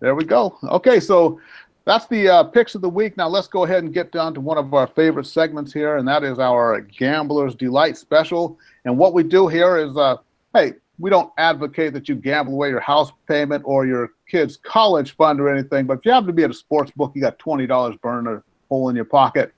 there 0.00 0.14
we 0.14 0.24
go. 0.24 0.58
Okay, 0.64 1.00
so 1.00 1.38
that's 1.84 2.06
the 2.06 2.28
uh, 2.28 2.44
picks 2.44 2.74
of 2.74 2.80
the 2.80 2.88
week. 2.88 3.16
Now 3.18 3.28
let's 3.28 3.48
go 3.48 3.64
ahead 3.64 3.82
and 3.82 3.92
get 3.92 4.10
down 4.10 4.32
to 4.34 4.40
one 4.40 4.56
of 4.56 4.72
our 4.72 4.86
favorite 4.86 5.26
segments 5.26 5.72
here, 5.72 5.98
and 5.98 6.08
that 6.08 6.24
is 6.24 6.38
our 6.38 6.80
Gambler's 6.80 7.54
Delight 7.54 7.98
special. 7.98 8.58
And 8.86 8.96
what 8.96 9.12
we 9.12 9.22
do 9.22 9.48
here 9.48 9.76
is, 9.76 9.96
uh, 9.98 10.16
hey, 10.54 10.74
we 10.98 11.10
don't 11.10 11.32
advocate 11.38 11.92
that 11.92 12.08
you 12.08 12.14
gamble 12.14 12.54
away 12.54 12.68
your 12.70 12.80
house 12.80 13.12
payment 13.26 13.62
or 13.64 13.86
your 13.86 14.10
kid's 14.28 14.56
college 14.56 15.14
fund 15.16 15.40
or 15.40 15.48
anything. 15.48 15.86
But 15.86 15.98
if 15.98 16.04
you 16.04 16.12
happen 16.12 16.26
to 16.26 16.32
be 16.32 16.44
at 16.44 16.50
a 16.50 16.54
sports 16.54 16.90
book, 16.90 17.12
you 17.14 17.20
got 17.20 17.38
twenty 17.38 17.66
dollars 17.66 17.96
burning 18.02 18.32
a 18.32 18.42
hole 18.68 18.88
in 18.88 18.96
your 18.96 19.04
pocket. 19.04 19.52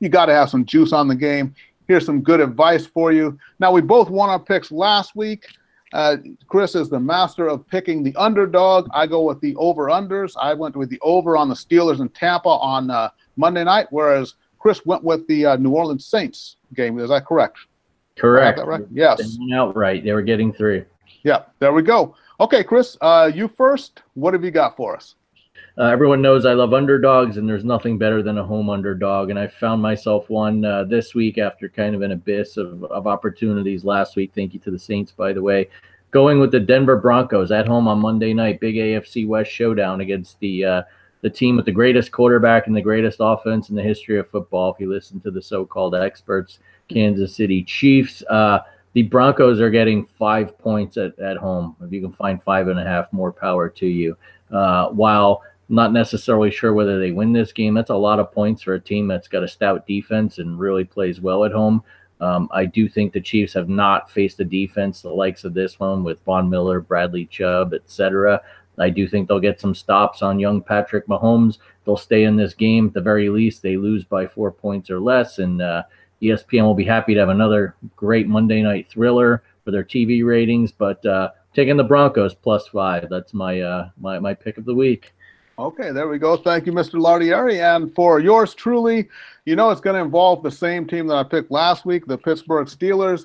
You 0.00 0.08
got 0.08 0.26
to 0.26 0.34
have 0.34 0.50
some 0.50 0.64
juice 0.64 0.92
on 0.92 1.08
the 1.08 1.14
game. 1.14 1.54
Here's 1.88 2.04
some 2.04 2.20
good 2.20 2.40
advice 2.40 2.84
for 2.84 3.12
you. 3.12 3.38
Now, 3.60 3.72
we 3.72 3.80
both 3.80 4.10
won 4.10 4.28
our 4.28 4.40
picks 4.40 4.72
last 4.72 5.14
week. 5.14 5.46
Uh, 5.92 6.16
Chris 6.48 6.74
is 6.74 6.88
the 6.88 6.98
master 6.98 7.46
of 7.46 7.66
picking 7.68 8.02
the 8.02 8.14
underdog. 8.16 8.88
I 8.92 9.06
go 9.06 9.22
with 9.22 9.40
the 9.40 9.54
over 9.56 9.86
unders. 9.86 10.34
I 10.38 10.52
went 10.52 10.76
with 10.76 10.90
the 10.90 10.98
over 11.00 11.36
on 11.36 11.48
the 11.48 11.54
Steelers 11.54 12.00
and 12.00 12.12
Tampa 12.12 12.48
on 12.48 12.90
uh, 12.90 13.10
Monday 13.36 13.62
night, 13.62 13.86
whereas 13.90 14.34
Chris 14.58 14.84
went 14.84 15.04
with 15.04 15.26
the 15.28 15.46
uh, 15.46 15.56
New 15.56 15.70
Orleans 15.70 16.04
Saints 16.04 16.56
game. 16.74 16.98
Is 16.98 17.10
that 17.10 17.24
correct? 17.24 17.58
Correct. 18.18 18.60
Right? 18.64 18.82
Yes. 18.90 19.36
Outright, 19.52 20.04
they 20.04 20.12
were 20.12 20.22
getting 20.22 20.52
three. 20.52 20.84
Yeah, 21.22 21.42
there 21.58 21.72
we 21.72 21.82
go. 21.82 22.14
Okay, 22.40 22.62
Chris, 22.62 22.96
uh, 23.00 23.30
you 23.34 23.48
first. 23.48 24.02
What 24.14 24.34
have 24.34 24.44
you 24.44 24.50
got 24.50 24.76
for 24.76 24.96
us? 24.96 25.16
Uh, 25.78 25.84
everyone 25.84 26.22
knows 26.22 26.46
I 26.46 26.54
love 26.54 26.72
underdogs, 26.72 27.36
and 27.36 27.46
there's 27.46 27.64
nothing 27.64 27.98
better 27.98 28.22
than 28.22 28.38
a 28.38 28.44
home 28.44 28.70
underdog. 28.70 29.28
And 29.28 29.38
I 29.38 29.46
found 29.46 29.82
myself 29.82 30.30
one 30.30 30.64
uh, 30.64 30.84
this 30.84 31.14
week 31.14 31.36
after 31.36 31.68
kind 31.68 31.94
of 31.94 32.00
an 32.00 32.12
abyss 32.12 32.56
of, 32.56 32.82
of 32.84 33.06
opportunities 33.06 33.84
last 33.84 34.16
week. 34.16 34.32
Thank 34.34 34.54
you 34.54 34.60
to 34.60 34.70
the 34.70 34.78
Saints, 34.78 35.12
by 35.12 35.34
the 35.34 35.42
way. 35.42 35.68
Going 36.12 36.40
with 36.40 36.50
the 36.50 36.60
Denver 36.60 36.96
Broncos 36.96 37.52
at 37.52 37.66
home 37.66 37.88
on 37.88 37.98
Monday 37.98 38.32
night, 38.32 38.60
big 38.60 38.76
AFC 38.76 39.26
West 39.26 39.50
showdown 39.50 40.00
against 40.00 40.40
the 40.40 40.64
uh, 40.64 40.82
the 41.20 41.28
team 41.30 41.56
with 41.56 41.66
the 41.66 41.72
greatest 41.72 42.12
quarterback 42.12 42.66
and 42.66 42.76
the 42.76 42.80
greatest 42.80 43.18
offense 43.20 43.68
in 43.68 43.76
the 43.76 43.82
history 43.82 44.18
of 44.18 44.30
football. 44.30 44.72
If 44.72 44.80
you 44.80 44.88
listen 44.88 45.20
to 45.20 45.30
the 45.30 45.42
so-called 45.42 45.94
experts, 45.94 46.58
Kansas 46.88 47.34
City 47.34 47.62
Chiefs. 47.62 48.22
Uh, 48.28 48.60
the 48.92 49.02
Broncos 49.02 49.60
are 49.60 49.70
getting 49.70 50.06
five 50.06 50.56
points 50.58 50.96
at, 50.96 51.18
at 51.18 51.36
home. 51.36 51.76
If 51.82 51.92
you 51.92 52.00
can 52.00 52.12
find 52.12 52.42
five 52.42 52.68
and 52.68 52.80
a 52.80 52.84
half, 52.84 53.12
more 53.12 53.32
power 53.32 53.68
to 53.68 53.86
you. 53.86 54.16
Uh, 54.50 54.88
while 54.88 55.42
not 55.68 55.92
necessarily 55.92 56.50
sure 56.50 56.72
whether 56.72 56.98
they 56.98 57.10
win 57.10 57.32
this 57.32 57.52
game. 57.52 57.74
That's 57.74 57.90
a 57.90 57.96
lot 57.96 58.20
of 58.20 58.32
points 58.32 58.62
for 58.62 58.74
a 58.74 58.80
team 58.80 59.08
that's 59.08 59.28
got 59.28 59.42
a 59.42 59.48
stout 59.48 59.86
defense 59.86 60.38
and 60.38 60.58
really 60.58 60.84
plays 60.84 61.20
well 61.20 61.44
at 61.44 61.52
home. 61.52 61.82
Um, 62.20 62.48
I 62.52 62.64
do 62.64 62.88
think 62.88 63.12
the 63.12 63.20
Chiefs 63.20 63.52
have 63.54 63.68
not 63.68 64.10
faced 64.10 64.40
a 64.40 64.44
defense 64.44 65.02
the 65.02 65.10
likes 65.10 65.44
of 65.44 65.54
this 65.54 65.78
one 65.78 66.02
with 66.02 66.22
Von 66.24 66.48
Miller, 66.48 66.80
Bradley 66.80 67.26
Chubb, 67.26 67.74
etc. 67.74 68.40
I 68.78 68.90
do 68.90 69.08
think 69.08 69.28
they'll 69.28 69.40
get 69.40 69.60
some 69.60 69.74
stops 69.74 70.22
on 70.22 70.38
young 70.38 70.62
Patrick 70.62 71.06
Mahomes. 71.08 71.58
They'll 71.84 71.96
stay 71.96 72.24
in 72.24 72.36
this 72.36 72.54
game. 72.54 72.88
At 72.88 72.94
the 72.94 73.00
very 73.00 73.28
least, 73.28 73.62
they 73.62 73.76
lose 73.76 74.04
by 74.04 74.26
four 74.26 74.50
points 74.50 74.90
or 74.90 75.00
less. 75.00 75.38
And 75.38 75.60
uh, 75.60 75.82
ESPN 76.22 76.62
will 76.62 76.74
be 76.74 76.84
happy 76.84 77.14
to 77.14 77.20
have 77.20 77.28
another 77.28 77.74
great 77.94 78.26
Monday 78.28 78.62
night 78.62 78.88
thriller 78.90 79.42
for 79.64 79.70
their 79.70 79.84
TV 79.84 80.24
ratings. 80.24 80.72
But 80.72 81.04
uh, 81.04 81.30
taking 81.56 81.76
the 81.78 81.84
Broncos 81.84 82.34
plus 82.34 82.68
five. 82.68 83.08
That's 83.08 83.34
my 83.34 83.60
uh, 83.60 83.88
my 83.98 84.18
my 84.18 84.34
pick 84.34 84.58
of 84.58 84.66
the 84.66 84.74
week. 84.74 85.12
Okay, 85.58 85.90
there 85.90 86.06
we 86.06 86.18
go. 86.18 86.36
Thank 86.36 86.66
you, 86.66 86.72
Mr. 86.72 87.00
Lardieri. 87.00 87.60
And 87.60 87.94
for 87.94 88.20
yours 88.20 88.54
truly, 88.54 89.08
you 89.46 89.56
know 89.56 89.70
it's 89.70 89.80
going 89.80 89.96
to 89.96 90.02
involve 90.02 90.42
the 90.42 90.50
same 90.50 90.86
team 90.86 91.06
that 91.06 91.16
I 91.16 91.22
picked 91.22 91.50
last 91.50 91.86
week, 91.86 92.06
the 92.06 92.18
Pittsburgh 92.18 92.66
Steelers. 92.66 93.24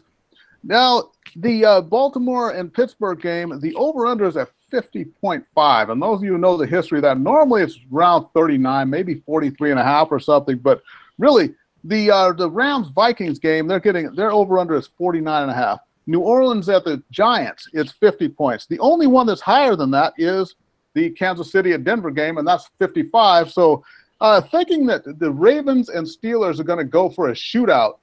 Now, 0.64 1.10
the 1.36 1.66
uh, 1.66 1.82
Baltimore 1.82 2.52
and 2.52 2.74
Pittsburgh 2.74 3.20
game, 3.20 3.60
the 3.60 3.76
over-under 3.76 4.26
is 4.26 4.38
at 4.38 4.50
50.5. 4.72 5.92
And 5.92 6.02
those 6.02 6.20
of 6.20 6.24
you 6.24 6.34
who 6.34 6.38
know 6.38 6.56
the 6.56 6.68
history 6.68 7.00
of 7.00 7.02
that, 7.02 7.20
normally 7.20 7.64
it's 7.64 7.80
around 7.92 8.28
39, 8.34 8.90
maybe 8.90 9.16
43 9.26 9.72
and 9.72 9.80
a 9.80 9.84
half 9.84 10.08
or 10.12 10.20
something. 10.20 10.58
But 10.58 10.82
really, 11.18 11.54
the 11.84 12.12
uh, 12.12 12.34
the 12.34 12.50
Rams 12.50 12.90
Vikings 12.90 13.40
game, 13.40 13.68
they're 13.68 13.80
getting 13.80 14.14
their 14.16 14.32
over-under 14.32 14.76
is 14.76 14.90
49 14.98 15.44
and 15.44 15.52
a 15.52 15.56
half. 15.56 15.80
New 16.08 16.20
Orleans 16.20 16.68
at 16.70 16.84
the 16.84 17.02
Giants, 17.12 17.68
it's 17.74 17.92
50 17.92 18.30
points. 18.30 18.66
The 18.66 18.80
only 18.80 19.08
one 19.08 19.28
that's 19.28 19.42
higher 19.42 19.76
than 19.76 19.92
that 19.92 20.14
is 20.18 20.56
the 20.94 21.12
Kansas 21.12 21.52
City 21.52 21.74
at 21.74 21.84
Denver 21.84 22.12
game, 22.12 22.38
and 22.38 22.48
that's 22.48 22.70
55. 22.80 23.52
So, 23.52 23.84
uh, 24.20 24.42
thinking 24.42 24.86
that 24.88 25.04
the 25.20 25.32
Ravens 25.32 25.90
and 25.90 26.06
Steelers 26.06 26.60
are 26.60 26.64
going 26.64 26.80
to 26.80 26.86
go 26.86 27.10
for 27.10 27.30
a 27.30 27.34
shootout, 27.34 28.00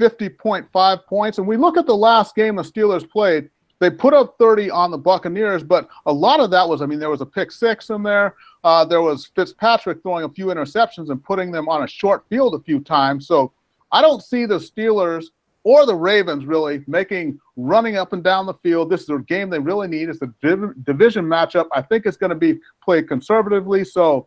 50.5 0.00 1.04
points, 1.06 1.38
and 1.38 1.46
we 1.46 1.56
look 1.56 1.76
at 1.76 1.86
the 1.86 1.96
last 1.96 2.34
game 2.34 2.56
the 2.56 2.62
Steelers 2.62 3.08
played. 3.08 3.50
They 3.78 3.90
put 3.90 4.14
up 4.14 4.36
30 4.38 4.70
on 4.70 4.90
the 4.90 4.98
Buccaneers, 4.98 5.62
but 5.62 5.88
a 6.06 6.12
lot 6.12 6.40
of 6.40 6.50
that 6.50 6.66
was, 6.66 6.80
I 6.80 6.86
mean, 6.86 6.98
there 6.98 7.10
was 7.10 7.20
a 7.20 7.26
pick 7.26 7.52
six 7.52 7.90
in 7.90 8.02
there. 8.02 8.34
Uh, 8.66 8.84
there 8.84 9.00
was 9.00 9.26
Fitzpatrick 9.26 10.02
throwing 10.02 10.24
a 10.24 10.28
few 10.28 10.46
interceptions 10.46 11.10
and 11.10 11.22
putting 11.22 11.52
them 11.52 11.68
on 11.68 11.84
a 11.84 11.86
short 11.86 12.24
field 12.28 12.52
a 12.52 12.58
few 12.58 12.80
times. 12.80 13.28
So 13.28 13.52
I 13.92 14.02
don't 14.02 14.20
see 14.20 14.44
the 14.44 14.58
Steelers 14.58 15.26
or 15.62 15.86
the 15.86 15.94
Ravens 15.94 16.46
really 16.46 16.82
making 16.88 17.38
running 17.54 17.96
up 17.96 18.12
and 18.12 18.24
down 18.24 18.44
the 18.44 18.54
field. 18.54 18.90
This 18.90 19.02
is 19.02 19.08
a 19.10 19.18
game 19.18 19.50
they 19.50 19.60
really 19.60 19.86
need. 19.86 20.08
It's 20.08 20.20
a 20.20 20.34
div- 20.42 20.84
division 20.84 21.24
matchup. 21.24 21.68
I 21.70 21.80
think 21.80 22.06
it's 22.06 22.16
going 22.16 22.30
to 22.30 22.34
be 22.34 22.58
played 22.82 23.06
conservatively. 23.06 23.84
So 23.84 24.26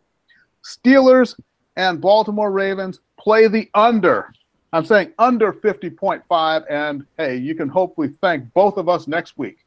Steelers 0.64 1.38
and 1.76 2.00
Baltimore 2.00 2.50
Ravens 2.50 3.00
play 3.18 3.46
the 3.46 3.68
under. 3.74 4.32
I'm 4.72 4.86
saying 4.86 5.12
under 5.18 5.52
50.5. 5.52 6.64
And 6.70 7.04
hey, 7.18 7.36
you 7.36 7.54
can 7.54 7.68
hopefully 7.68 8.14
thank 8.22 8.50
both 8.54 8.78
of 8.78 8.88
us 8.88 9.06
next 9.06 9.36
week. 9.36 9.66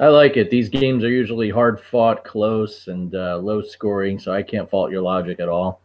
I 0.00 0.08
like 0.08 0.36
it. 0.36 0.50
These 0.50 0.68
games 0.68 1.04
are 1.04 1.10
usually 1.10 1.50
hard 1.50 1.80
fought, 1.80 2.24
close, 2.24 2.88
and 2.88 3.14
uh, 3.14 3.38
low 3.38 3.62
scoring, 3.62 4.18
so 4.18 4.32
I 4.32 4.42
can't 4.42 4.68
fault 4.68 4.90
your 4.90 5.02
logic 5.02 5.38
at 5.38 5.48
all. 5.48 5.80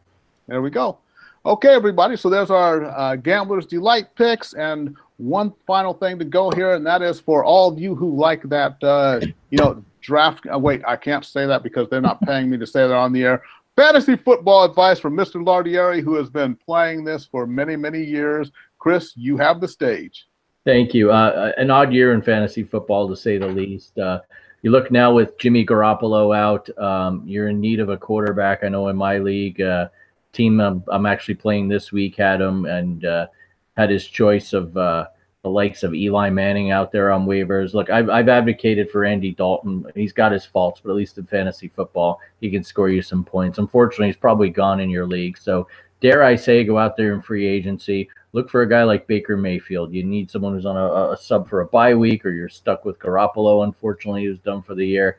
There 0.47 0.61
we 0.63 0.71
go. 0.71 0.97
Okay, 1.45 1.69
everybody. 1.69 2.17
So 2.17 2.29
there's 2.29 2.49
our 2.49 2.85
uh, 2.85 3.15
Gambler's 3.15 3.65
Delight 3.67 4.13
picks. 4.15 4.53
And 4.53 4.95
one 5.17 5.53
final 5.67 5.93
thing 5.93 6.17
to 6.19 6.25
go 6.25 6.49
here, 6.51 6.73
and 6.73 6.85
that 6.87 7.01
is 7.01 7.19
for 7.19 7.43
all 7.43 7.71
of 7.71 7.77
you 7.77 7.93
who 7.93 8.15
like 8.15 8.41
that, 8.43 8.83
uh, 8.83 9.19
you 9.51 9.57
know, 9.57 9.83
draft. 10.01 10.47
Uh, 10.51 10.57
wait, 10.57 10.81
I 10.87 10.95
can't 10.95 11.23
say 11.23 11.45
that 11.45 11.61
because 11.61 11.87
they're 11.89 12.01
not 12.01 12.21
paying 12.21 12.49
me 12.49 12.57
to 12.57 12.67
say 12.67 12.87
that 12.87 12.95
on 12.95 13.13
the 13.13 13.23
air. 13.23 13.43
Fantasy 13.75 14.17
football 14.17 14.63
advice 14.63 14.99
from 14.99 15.15
Mr. 15.15 15.35
Lardieri, 15.35 16.01
who 16.01 16.15
has 16.15 16.29
been 16.29 16.55
playing 16.55 17.03
this 17.03 17.25
for 17.25 17.45
many, 17.45 17.75
many 17.75 18.03
years. 18.03 18.51
Chris, 18.79 19.13
you 19.15 19.37
have 19.37 19.61
the 19.61 19.67
stage. 19.67 20.27
Thank 20.69 20.93
you. 20.93 21.11
Uh, 21.11 21.51
an 21.57 21.71
odd 21.71 21.91
year 21.91 22.13
in 22.13 22.21
fantasy 22.21 22.61
football, 22.61 23.09
to 23.09 23.15
say 23.15 23.39
the 23.39 23.47
least. 23.47 23.97
Uh, 23.97 24.19
you 24.61 24.69
look 24.69 24.91
now 24.91 25.11
with 25.11 25.35
Jimmy 25.39 25.65
Garoppolo 25.65 26.37
out. 26.37 26.69
Um, 26.77 27.23
you're 27.25 27.47
in 27.47 27.59
need 27.59 27.79
of 27.79 27.89
a 27.89 27.97
quarterback. 27.97 28.63
I 28.63 28.69
know 28.69 28.87
in 28.89 28.95
my 28.95 29.17
league, 29.17 29.59
uh, 29.61 29.87
team 30.31 30.59
I'm, 30.59 30.83
I'm, 30.87 31.07
actually 31.07 31.33
playing 31.33 31.69
this 31.69 31.91
week 31.91 32.17
had 32.17 32.39
him, 32.39 32.65
and 32.65 33.03
uh, 33.03 33.25
had 33.77 33.89
his 33.89 34.05
choice 34.05 34.53
of 34.53 34.77
uh, 34.77 35.07
the 35.41 35.49
likes 35.49 35.81
of 35.81 35.95
Eli 35.95 36.29
Manning 36.29 36.69
out 36.69 36.91
there 36.91 37.11
on 37.11 37.25
waivers. 37.25 37.73
Look, 37.73 37.89
I've, 37.89 38.11
I've 38.11 38.29
advocated 38.29 38.91
for 38.91 39.05
Andy 39.05 39.31
Dalton. 39.31 39.87
He's 39.95 40.13
got 40.13 40.31
his 40.31 40.45
faults, 40.45 40.81
but 40.83 40.91
at 40.91 40.95
least 40.95 41.17
in 41.17 41.25
fantasy 41.25 41.69
football, 41.69 42.19
he 42.41 42.51
can 42.51 42.63
score 42.63 42.89
you 42.89 43.01
some 43.01 43.23
points. 43.23 43.57
Unfortunately, 43.57 44.05
he's 44.05 44.17
probably 44.17 44.51
gone 44.51 44.81
in 44.81 44.91
your 44.91 45.07
league. 45.07 45.39
So, 45.39 45.67
dare 45.99 46.21
I 46.21 46.35
say, 46.35 46.63
go 46.63 46.77
out 46.77 46.95
there 46.95 47.15
in 47.15 47.23
free 47.23 47.47
agency. 47.47 48.07
Look 48.33 48.49
for 48.49 48.61
a 48.61 48.69
guy 48.69 48.83
like 48.83 49.07
Baker 49.07 49.35
Mayfield. 49.35 49.93
You 49.93 50.03
need 50.03 50.29
someone 50.29 50.53
who's 50.53 50.65
on 50.65 50.77
a, 50.77 51.13
a 51.13 51.17
sub 51.17 51.49
for 51.49 51.61
a 51.61 51.65
bye 51.65 51.95
week, 51.95 52.25
or 52.25 52.29
you're 52.29 52.49
stuck 52.49 52.85
with 52.85 52.99
Garoppolo, 52.99 53.63
unfortunately, 53.63 54.25
who's 54.25 54.39
done 54.39 54.61
for 54.61 54.75
the 54.75 54.85
year. 54.85 55.17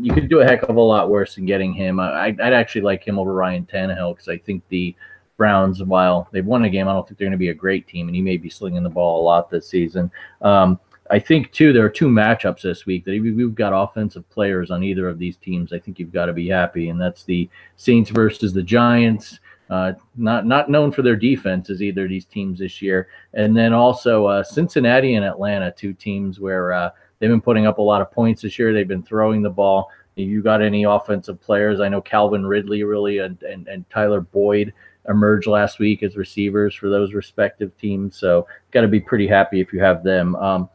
You 0.00 0.14
could 0.14 0.30
do 0.30 0.40
a 0.40 0.44
heck 0.44 0.62
of 0.62 0.76
a 0.76 0.80
lot 0.80 1.10
worse 1.10 1.34
than 1.34 1.44
getting 1.44 1.74
him. 1.74 2.00
I, 2.00 2.28
I'd 2.28 2.40
actually 2.40 2.80
like 2.80 3.06
him 3.06 3.18
over 3.18 3.34
Ryan 3.34 3.66
Tannehill 3.70 4.14
because 4.14 4.28
I 4.28 4.38
think 4.38 4.62
the 4.68 4.94
Browns, 5.36 5.82
while 5.82 6.28
they've 6.32 6.46
won 6.46 6.64
a 6.64 6.70
game, 6.70 6.88
I 6.88 6.94
don't 6.94 7.06
think 7.06 7.18
they're 7.18 7.26
going 7.26 7.32
to 7.32 7.38
be 7.38 7.50
a 7.50 7.54
great 7.54 7.86
team, 7.86 8.08
and 8.08 8.16
he 8.16 8.22
may 8.22 8.38
be 8.38 8.48
slinging 8.48 8.82
the 8.82 8.88
ball 8.88 9.20
a 9.20 9.24
lot 9.24 9.50
this 9.50 9.68
season. 9.68 10.10
Um, 10.40 10.80
I 11.10 11.18
think 11.18 11.52
too 11.52 11.72
there 11.72 11.84
are 11.84 11.90
two 11.90 12.08
matchups 12.08 12.62
this 12.62 12.86
week 12.86 13.04
that 13.04 13.12
if 13.12 13.22
you've 13.22 13.54
got 13.54 13.72
offensive 13.72 14.28
players 14.30 14.70
on 14.70 14.82
either 14.82 15.08
of 15.08 15.18
these 15.18 15.36
teams, 15.36 15.72
I 15.72 15.78
think 15.78 15.98
you've 15.98 16.12
got 16.12 16.26
to 16.26 16.32
be 16.32 16.48
happy, 16.48 16.88
and 16.88 17.00
that's 17.00 17.24
the 17.24 17.48
Saints 17.76 18.10
versus 18.10 18.52
the 18.52 18.62
Giants. 18.62 19.40
Uh, 19.68 19.92
not 20.16 20.46
not 20.46 20.70
known 20.70 20.92
for 20.92 21.02
their 21.02 21.16
defense 21.16 21.70
as 21.70 21.82
either 21.82 22.06
these 22.06 22.24
teams 22.24 22.60
this 22.60 22.80
year, 22.80 23.08
and 23.34 23.56
then 23.56 23.72
also 23.72 24.26
uh, 24.26 24.42
Cincinnati 24.42 25.14
and 25.14 25.24
Atlanta, 25.24 25.72
two 25.72 25.92
teams 25.92 26.38
where 26.38 26.72
uh, 26.72 26.90
they've 27.18 27.30
been 27.30 27.40
putting 27.40 27.66
up 27.66 27.78
a 27.78 27.82
lot 27.82 28.00
of 28.00 28.10
points 28.12 28.42
this 28.42 28.58
year. 28.58 28.72
They've 28.72 28.86
been 28.86 29.02
throwing 29.02 29.42
the 29.42 29.50
ball. 29.50 29.90
You 30.14 30.40
got 30.40 30.62
any 30.62 30.84
offensive 30.84 31.40
players? 31.40 31.80
I 31.80 31.88
know 31.88 32.00
Calvin 32.00 32.46
Ridley 32.46 32.84
really 32.84 33.18
and, 33.18 33.42
and, 33.42 33.68
and 33.68 33.88
Tyler 33.90 34.22
Boyd 34.22 34.72
emerged 35.08 35.46
last 35.46 35.78
week 35.78 36.02
as 36.02 36.16
receivers 36.16 36.74
for 36.74 36.88
those 36.88 37.12
respective 37.12 37.76
teams. 37.76 38.16
So 38.16 38.46
got 38.70 38.80
to 38.80 38.88
be 38.88 39.00
pretty 39.00 39.26
happy 39.26 39.60
if 39.60 39.72
you 39.72 39.80
have 39.80 40.02
them. 40.02 40.34
Um, 40.36 40.68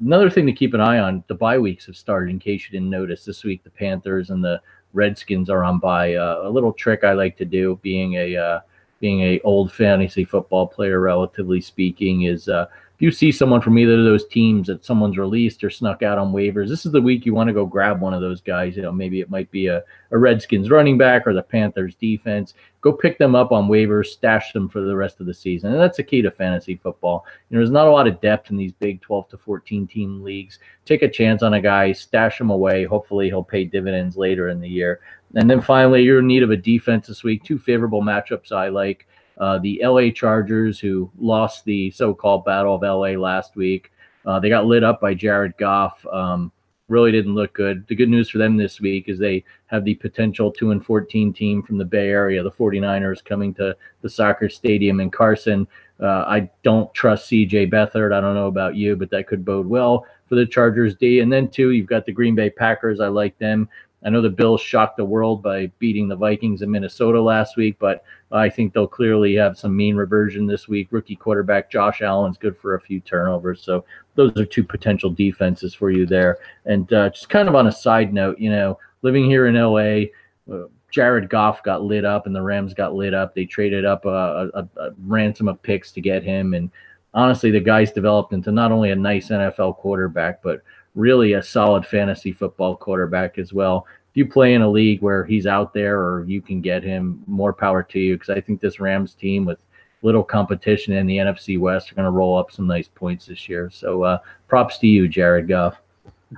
another 0.00 0.30
thing 0.30 0.46
to 0.46 0.52
keep 0.52 0.74
an 0.74 0.80
eye 0.80 0.98
on: 0.98 1.22
the 1.26 1.34
bye 1.34 1.58
weeks 1.58 1.86
have 1.86 1.96
started. 1.96 2.30
In 2.30 2.38
case 2.38 2.64
you 2.64 2.70
didn't 2.70 2.90
notice, 2.90 3.24
this 3.24 3.44
week 3.44 3.62
the 3.62 3.70
Panthers 3.70 4.30
and 4.30 4.42
the 4.42 4.60
Redskins 4.92 5.50
are 5.50 5.64
on 5.64 5.78
bye. 5.78 6.14
Uh, 6.14 6.42
a 6.44 6.50
little 6.50 6.72
trick 6.72 7.04
I 7.04 7.12
like 7.12 7.36
to 7.38 7.44
do, 7.44 7.78
being 7.82 8.14
a 8.14 8.36
uh, 8.36 8.60
being 9.00 9.20
a 9.20 9.40
old 9.40 9.72
fantasy 9.72 10.24
football 10.24 10.66
player, 10.66 11.00
relatively 11.00 11.60
speaking, 11.60 12.22
is 12.22 12.48
uh, 12.48 12.66
if 12.98 13.02
you 13.02 13.12
see 13.12 13.30
someone 13.30 13.60
from 13.60 13.78
either 13.78 13.96
of 13.96 14.04
those 14.04 14.26
teams 14.26 14.66
that 14.66 14.84
someone's 14.84 15.18
released 15.18 15.62
or 15.62 15.70
snuck 15.70 16.02
out 16.02 16.18
on 16.18 16.32
waivers, 16.32 16.68
this 16.68 16.84
is 16.84 16.90
the 16.90 17.00
week 17.00 17.24
you 17.24 17.32
want 17.32 17.46
to 17.46 17.54
go 17.54 17.64
grab 17.64 18.00
one 18.00 18.12
of 18.12 18.20
those 18.20 18.40
guys. 18.40 18.74
You 18.74 18.82
know, 18.82 18.90
maybe 18.90 19.20
it 19.20 19.30
might 19.30 19.48
be 19.52 19.68
a, 19.68 19.84
a 20.10 20.18
Redskins 20.18 20.68
running 20.68 20.98
back 20.98 21.24
or 21.24 21.32
the 21.32 21.40
Panthers 21.40 21.94
defense. 21.94 22.54
Go 22.80 22.92
pick 22.92 23.16
them 23.16 23.36
up 23.36 23.52
on 23.52 23.68
waivers, 23.68 24.06
stash 24.06 24.52
them 24.52 24.68
for 24.68 24.80
the 24.80 24.96
rest 24.96 25.20
of 25.20 25.26
the 25.26 25.34
season. 25.34 25.70
And 25.70 25.80
that's 25.80 25.98
the 25.98 26.02
key 26.02 26.22
to 26.22 26.32
fantasy 26.32 26.74
football. 26.74 27.24
You 27.48 27.54
know, 27.54 27.60
there's 27.60 27.70
not 27.70 27.86
a 27.86 27.92
lot 27.92 28.08
of 28.08 28.20
depth 28.20 28.50
in 28.50 28.56
these 28.56 28.72
big 28.72 29.00
12 29.00 29.28
to 29.28 29.38
14 29.38 29.86
team 29.86 30.24
leagues. 30.24 30.58
Take 30.84 31.02
a 31.02 31.08
chance 31.08 31.44
on 31.44 31.54
a 31.54 31.60
guy, 31.60 31.92
stash 31.92 32.40
him 32.40 32.50
away. 32.50 32.82
Hopefully 32.82 33.28
he'll 33.28 33.44
pay 33.44 33.62
dividends 33.62 34.16
later 34.16 34.48
in 34.48 34.58
the 34.58 34.68
year. 34.68 34.98
And 35.36 35.48
then 35.48 35.60
finally, 35.60 36.02
you're 36.02 36.18
in 36.18 36.26
need 36.26 36.42
of 36.42 36.50
a 36.50 36.56
defense 36.56 37.06
this 37.06 37.22
week. 37.22 37.44
Two 37.44 37.60
favorable 37.60 38.02
matchups 38.02 38.50
I 38.50 38.70
like. 38.70 39.06
Uh, 39.38 39.58
the 39.58 39.80
LA 39.82 40.10
Chargers, 40.10 40.78
who 40.78 41.10
lost 41.18 41.64
the 41.64 41.90
so-called 41.90 42.44
Battle 42.44 42.74
of 42.74 42.82
LA 42.82 43.18
last 43.20 43.56
week, 43.56 43.92
uh, 44.26 44.38
they 44.40 44.48
got 44.48 44.66
lit 44.66 44.84
up 44.84 45.00
by 45.00 45.14
Jared 45.14 45.56
Goff. 45.58 46.04
Um, 46.06 46.52
really 46.88 47.12
didn't 47.12 47.34
look 47.34 47.52
good. 47.52 47.86
The 47.86 47.94
good 47.94 48.08
news 48.08 48.30
for 48.30 48.38
them 48.38 48.56
this 48.56 48.80
week 48.80 49.08
is 49.08 49.18
they 49.18 49.44
have 49.66 49.84
the 49.84 49.94
potential 49.94 50.50
2 50.50 50.70
and 50.70 50.84
14 50.84 51.32
team 51.32 51.62
from 51.62 51.78
the 51.78 51.84
Bay 51.84 52.08
Area, 52.08 52.42
the 52.42 52.50
49ers, 52.50 53.24
coming 53.24 53.54
to 53.54 53.76
the 54.00 54.08
soccer 54.08 54.48
stadium 54.48 55.00
in 55.00 55.10
Carson. 55.10 55.66
Uh, 56.00 56.24
I 56.26 56.50
don't 56.62 56.92
trust 56.94 57.30
CJ 57.30 57.70
Beathard. 57.70 58.12
I 58.12 58.20
don't 58.20 58.34
know 58.34 58.46
about 58.46 58.76
you, 58.76 58.96
but 58.96 59.10
that 59.10 59.26
could 59.26 59.44
bode 59.44 59.66
well 59.66 60.06
for 60.28 60.34
the 60.34 60.46
Chargers 60.46 60.94
D. 60.94 61.20
And 61.20 61.32
then, 61.32 61.48
two, 61.48 61.70
you've 61.70 61.86
got 61.86 62.06
the 62.06 62.12
Green 62.12 62.34
Bay 62.34 62.50
Packers. 62.50 63.00
I 63.00 63.08
like 63.08 63.36
them. 63.38 63.68
I 64.04 64.10
know 64.10 64.20
the 64.20 64.30
Bills 64.30 64.60
shocked 64.60 64.96
the 64.96 65.04
world 65.04 65.42
by 65.42 65.72
beating 65.78 66.06
the 66.06 66.16
Vikings 66.16 66.62
in 66.62 66.70
Minnesota 66.70 67.20
last 67.20 67.56
week, 67.56 67.76
but 67.78 68.04
I 68.30 68.48
think 68.48 68.72
they'll 68.72 68.86
clearly 68.86 69.34
have 69.34 69.58
some 69.58 69.76
mean 69.76 69.96
reversion 69.96 70.46
this 70.46 70.68
week. 70.68 70.88
Rookie 70.90 71.16
quarterback 71.16 71.70
Josh 71.70 72.00
Allen's 72.00 72.38
good 72.38 72.56
for 72.56 72.74
a 72.74 72.80
few 72.80 73.00
turnovers. 73.00 73.62
So 73.62 73.84
those 74.14 74.36
are 74.36 74.44
two 74.44 74.62
potential 74.62 75.10
defenses 75.10 75.74
for 75.74 75.90
you 75.90 76.06
there. 76.06 76.38
And 76.64 76.92
uh, 76.92 77.10
just 77.10 77.28
kind 77.28 77.48
of 77.48 77.54
on 77.54 77.66
a 77.66 77.72
side 77.72 78.12
note, 78.12 78.38
you 78.38 78.50
know, 78.50 78.78
living 79.02 79.24
here 79.24 79.46
in 79.46 79.56
LA, 79.56 80.12
uh, 80.52 80.66
Jared 80.90 81.28
Goff 81.28 81.62
got 81.62 81.82
lit 81.82 82.04
up 82.04 82.26
and 82.26 82.34
the 82.34 82.42
Rams 82.42 82.74
got 82.74 82.94
lit 82.94 83.14
up. 83.14 83.34
They 83.34 83.44
traded 83.44 83.84
up 83.84 84.04
a, 84.04 84.50
a, 84.54 84.68
a 84.76 84.90
ransom 85.06 85.48
of 85.48 85.62
picks 85.62 85.92
to 85.92 86.00
get 86.00 86.22
him. 86.22 86.54
And 86.54 86.70
honestly, 87.14 87.50
the 87.50 87.60
guy's 87.60 87.92
developed 87.92 88.32
into 88.32 88.52
not 88.52 88.72
only 88.72 88.90
a 88.90 88.96
nice 88.96 89.28
NFL 89.28 89.76
quarterback, 89.76 90.42
but 90.42 90.62
really 90.98 91.34
a 91.34 91.42
solid 91.42 91.86
fantasy 91.86 92.32
football 92.32 92.76
quarterback 92.76 93.38
as 93.38 93.52
well. 93.52 93.86
If 94.10 94.16
you 94.16 94.26
play 94.26 94.54
in 94.54 94.62
a 94.62 94.70
league 94.70 95.00
where 95.00 95.24
he's 95.24 95.46
out 95.46 95.72
there 95.72 96.00
or 96.00 96.24
you 96.24 96.42
can 96.42 96.60
get 96.60 96.82
him, 96.82 97.22
more 97.26 97.52
power 97.52 97.84
to 97.84 98.00
you 98.00 98.16
because 98.16 98.30
I 98.30 98.40
think 98.40 98.60
this 98.60 98.80
Rams 98.80 99.14
team 99.14 99.44
with 99.44 99.60
little 100.02 100.24
competition 100.24 100.92
in 100.94 101.06
the 101.06 101.18
NFC 101.18 101.58
West 101.58 101.92
are 101.92 101.94
going 101.94 102.04
to 102.04 102.10
roll 102.10 102.36
up 102.36 102.50
some 102.50 102.66
nice 102.66 102.88
points 102.88 103.26
this 103.26 103.48
year. 103.48 103.70
So 103.70 104.02
uh, 104.02 104.18
props 104.48 104.78
to 104.78 104.88
you, 104.88 105.06
Jared 105.06 105.46
Goff. 105.46 105.76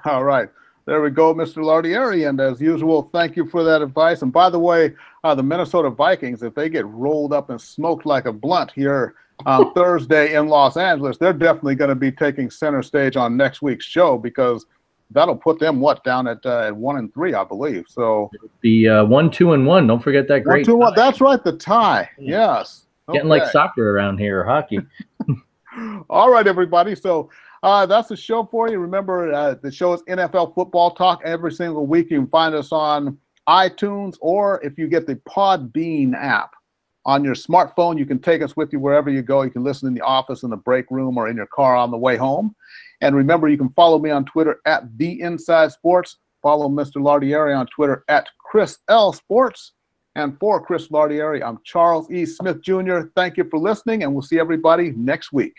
All 0.05 0.25
right. 0.25 0.51
There 0.85 1.01
we 1.01 1.11
go, 1.11 1.35
Mr. 1.35 1.59
Lardieri. 1.59 2.29
And 2.29 2.39
as 2.41 2.61
usual, 2.61 3.09
thank 3.13 3.37
you 3.37 3.47
for 3.47 3.63
that 3.65 3.81
advice. 3.81 4.23
And 4.23 4.33
by 4.33 4.51
the 4.51 4.59
way, 4.59 4.95
uh, 5.25 5.35
the 5.35 5.43
Minnesota 5.43 5.89
Vikings, 5.89 6.43
if 6.43 6.55
they 6.55 6.69
get 6.69 6.87
rolled 6.87 7.33
up 7.33 7.49
and 7.49 7.61
smoked 7.61 8.05
like 8.05 8.27
a 8.27 8.33
blunt 8.33 8.73
here 8.73 9.15
on 9.47 9.73
Thursday 9.75 10.35
in 10.35 10.49
Los 10.49 10.77
Angeles, 10.77 11.19
they're 11.19 11.33
definitely 11.33 11.75
going 11.75 11.89
to 11.89 11.95
be 11.95 12.13
taking 12.13 12.51
center 12.51 12.83
stage 12.83 13.17
on 13.17 13.37
next 13.37 13.63
week's 13.63 13.85
show 13.85 14.19
because 14.19 14.67
that'll 15.11 15.37
put 15.37 15.59
them 15.59 15.81
what 15.81 16.03
down 16.05 16.27
at, 16.27 16.45
uh, 16.45 16.67
at 16.67 16.77
one 16.77 16.97
and 16.97 17.13
three, 17.13 17.35
I 17.35 17.45
believe. 17.45 17.85
So 17.89 18.31
the 18.63 18.89
uh, 18.89 19.05
one, 19.05 19.31
two, 19.31 19.53
and 19.53 19.67
one. 19.67 19.87
Don't 19.87 20.03
forget 20.03 20.29
that 20.29 20.41
great. 20.41 20.61
One, 20.61 20.65
two, 20.65 20.77
one. 20.77 20.95
That's 20.95 21.21
right, 21.21 21.43
the 21.43 21.57
tie. 21.57 22.09
Yes, 22.19 22.87
getting 23.13 23.29
like 23.29 23.51
soccer 23.51 23.97
around 23.97 24.19
here, 24.19 24.45
hockey. 24.45 24.81
All 26.11 26.31
right, 26.31 26.47
everybody. 26.47 26.95
So. 26.95 27.31
Uh, 27.63 27.85
that's 27.85 28.09
the 28.09 28.17
show 28.17 28.43
for 28.43 28.71
you. 28.71 28.79
Remember, 28.79 29.31
uh, 29.35 29.55
the 29.63 29.71
show 29.71 29.93
is 29.93 30.01
NFL 30.05 30.55
Football 30.55 30.93
Talk 30.93 31.21
every 31.27 31.53
single 31.53 31.87
week. 31.87 32.11
You 32.11 32.21
can 32.21 32.29
find 32.29 32.55
us 32.55 32.73
on 32.73 33.19
iTunes 33.51 34.17
or 34.21 34.65
if 34.65 34.79
you 34.79 34.89
get 34.89 35.07
the 35.07 35.17
Podbean 35.17 36.15
app 36.15 36.55
on 37.05 37.25
your 37.25 37.35
smartphone. 37.35 37.99
You 37.99 38.07
can 38.07 38.19
take 38.19 38.43
us 38.43 38.57
with 38.57 38.73
you 38.73 38.79
wherever 38.79 39.11
you 39.11 39.23
go. 39.23 39.43
You 39.43 39.51
can 39.51 39.65
listen 39.65 39.89
in 39.89 39.95
the 39.95 40.01
office, 40.01 40.43
in 40.43 40.51
the 40.51 40.57
break 40.57 40.91
room, 40.91 41.17
or 41.17 41.29
in 41.29 41.37
your 41.37 41.47
car 41.47 41.77
on 41.77 41.91
the 41.91 41.97
way 41.97 42.17
home. 42.17 42.55
And 43.01 43.17
remember, 43.17 43.49
you 43.49 43.57
can 43.57 43.71
follow 43.71 43.99
me 43.99 44.11
on 44.11 44.25
Twitter 44.25 44.61
at 44.67 44.97
The 44.99 45.21
Inside 45.21 45.73
Sports. 45.73 46.19
Follow 46.43 46.69
Mr. 46.69 46.97
Lardieri 46.97 47.57
on 47.57 47.67
Twitter 47.67 48.05
at 48.09 48.29
Chris 48.39 48.79
L 48.89 49.13
Sports. 49.13 49.73
And 50.17 50.39
for 50.39 50.61
Chris 50.65 50.89
Lardieri, 50.89 51.43
I'm 51.43 51.59
Charles 51.65 52.11
E. 52.11 52.27
Smith 52.27 52.63
Jr. 52.63 53.03
Thank 53.15 53.37
you 53.37 53.45
for 53.45 53.59
listening, 53.59 54.03
and 54.03 54.13
we'll 54.13 54.23
see 54.23 54.39
everybody 54.39 54.93
next 54.93 55.33
week. 55.33 55.55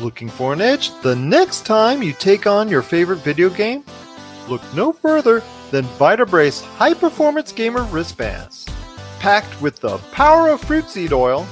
Looking 0.00 0.28
for 0.28 0.52
an 0.52 0.60
edge 0.60 0.90
the 1.02 1.14
next 1.14 1.66
time 1.66 2.02
you 2.02 2.12
take 2.12 2.46
on 2.46 2.68
your 2.68 2.82
favorite 2.82 3.18
video 3.18 3.48
game? 3.50 3.84
Look 4.48 4.62
no 4.74 4.92
further 4.92 5.42
than 5.70 5.84
Vitabrace 5.84 6.64
High 6.76 6.94
Performance 6.94 7.52
Gamer 7.52 7.84
Wristbands. 7.84 8.66
Packed 9.24 9.56
with 9.62 9.80
the 9.80 9.96
power 10.12 10.50
of 10.50 10.60
fruit 10.60 10.90
seed 10.90 11.14
oil, 11.14 11.46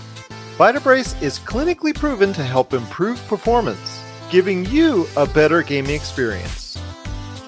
Vitabrace 0.58 1.18
is 1.22 1.38
clinically 1.38 1.94
proven 1.94 2.34
to 2.34 2.42
help 2.42 2.74
improve 2.74 3.26
performance, 3.28 4.02
giving 4.30 4.66
you 4.66 5.06
a 5.16 5.24
better 5.24 5.62
gaming 5.62 5.94
experience. 5.94 6.76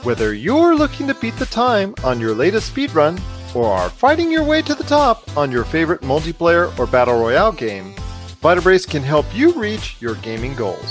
Whether 0.02 0.32
you're 0.32 0.74
looking 0.74 1.06
to 1.08 1.14
beat 1.14 1.36
the 1.36 1.44
time 1.44 1.94
on 2.04 2.20
your 2.20 2.34
latest 2.34 2.74
speedrun 2.74 3.20
or 3.54 3.70
are 3.70 3.90
fighting 3.90 4.30
your 4.30 4.44
way 4.44 4.62
to 4.62 4.74
the 4.74 4.84
top 4.84 5.36
on 5.36 5.52
your 5.52 5.64
favorite 5.64 6.00
multiplayer 6.00 6.72
or 6.78 6.86
battle 6.86 7.20
royale 7.20 7.52
game, 7.52 7.92
Vitabrace 8.40 8.88
can 8.88 9.02
help 9.02 9.26
you 9.34 9.52
reach 9.52 9.98
your 10.00 10.14
gaming 10.22 10.54
goals. 10.54 10.90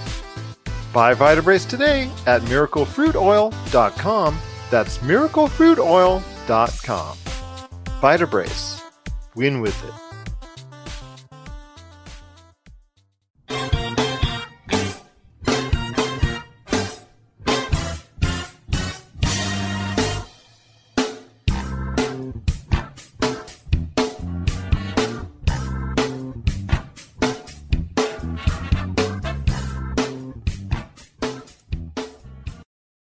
Buy 0.94 1.16
Vitabrace 1.16 1.68
today 1.68 2.12
at 2.28 2.44
miraclefruitoil.com. 2.44 4.38
That's 4.70 5.00
miraclefruitoil.com. 5.00 7.18
Vitabrace 8.00 8.83
Win 9.36 9.62
with 9.62 9.84
it. 9.84 10.03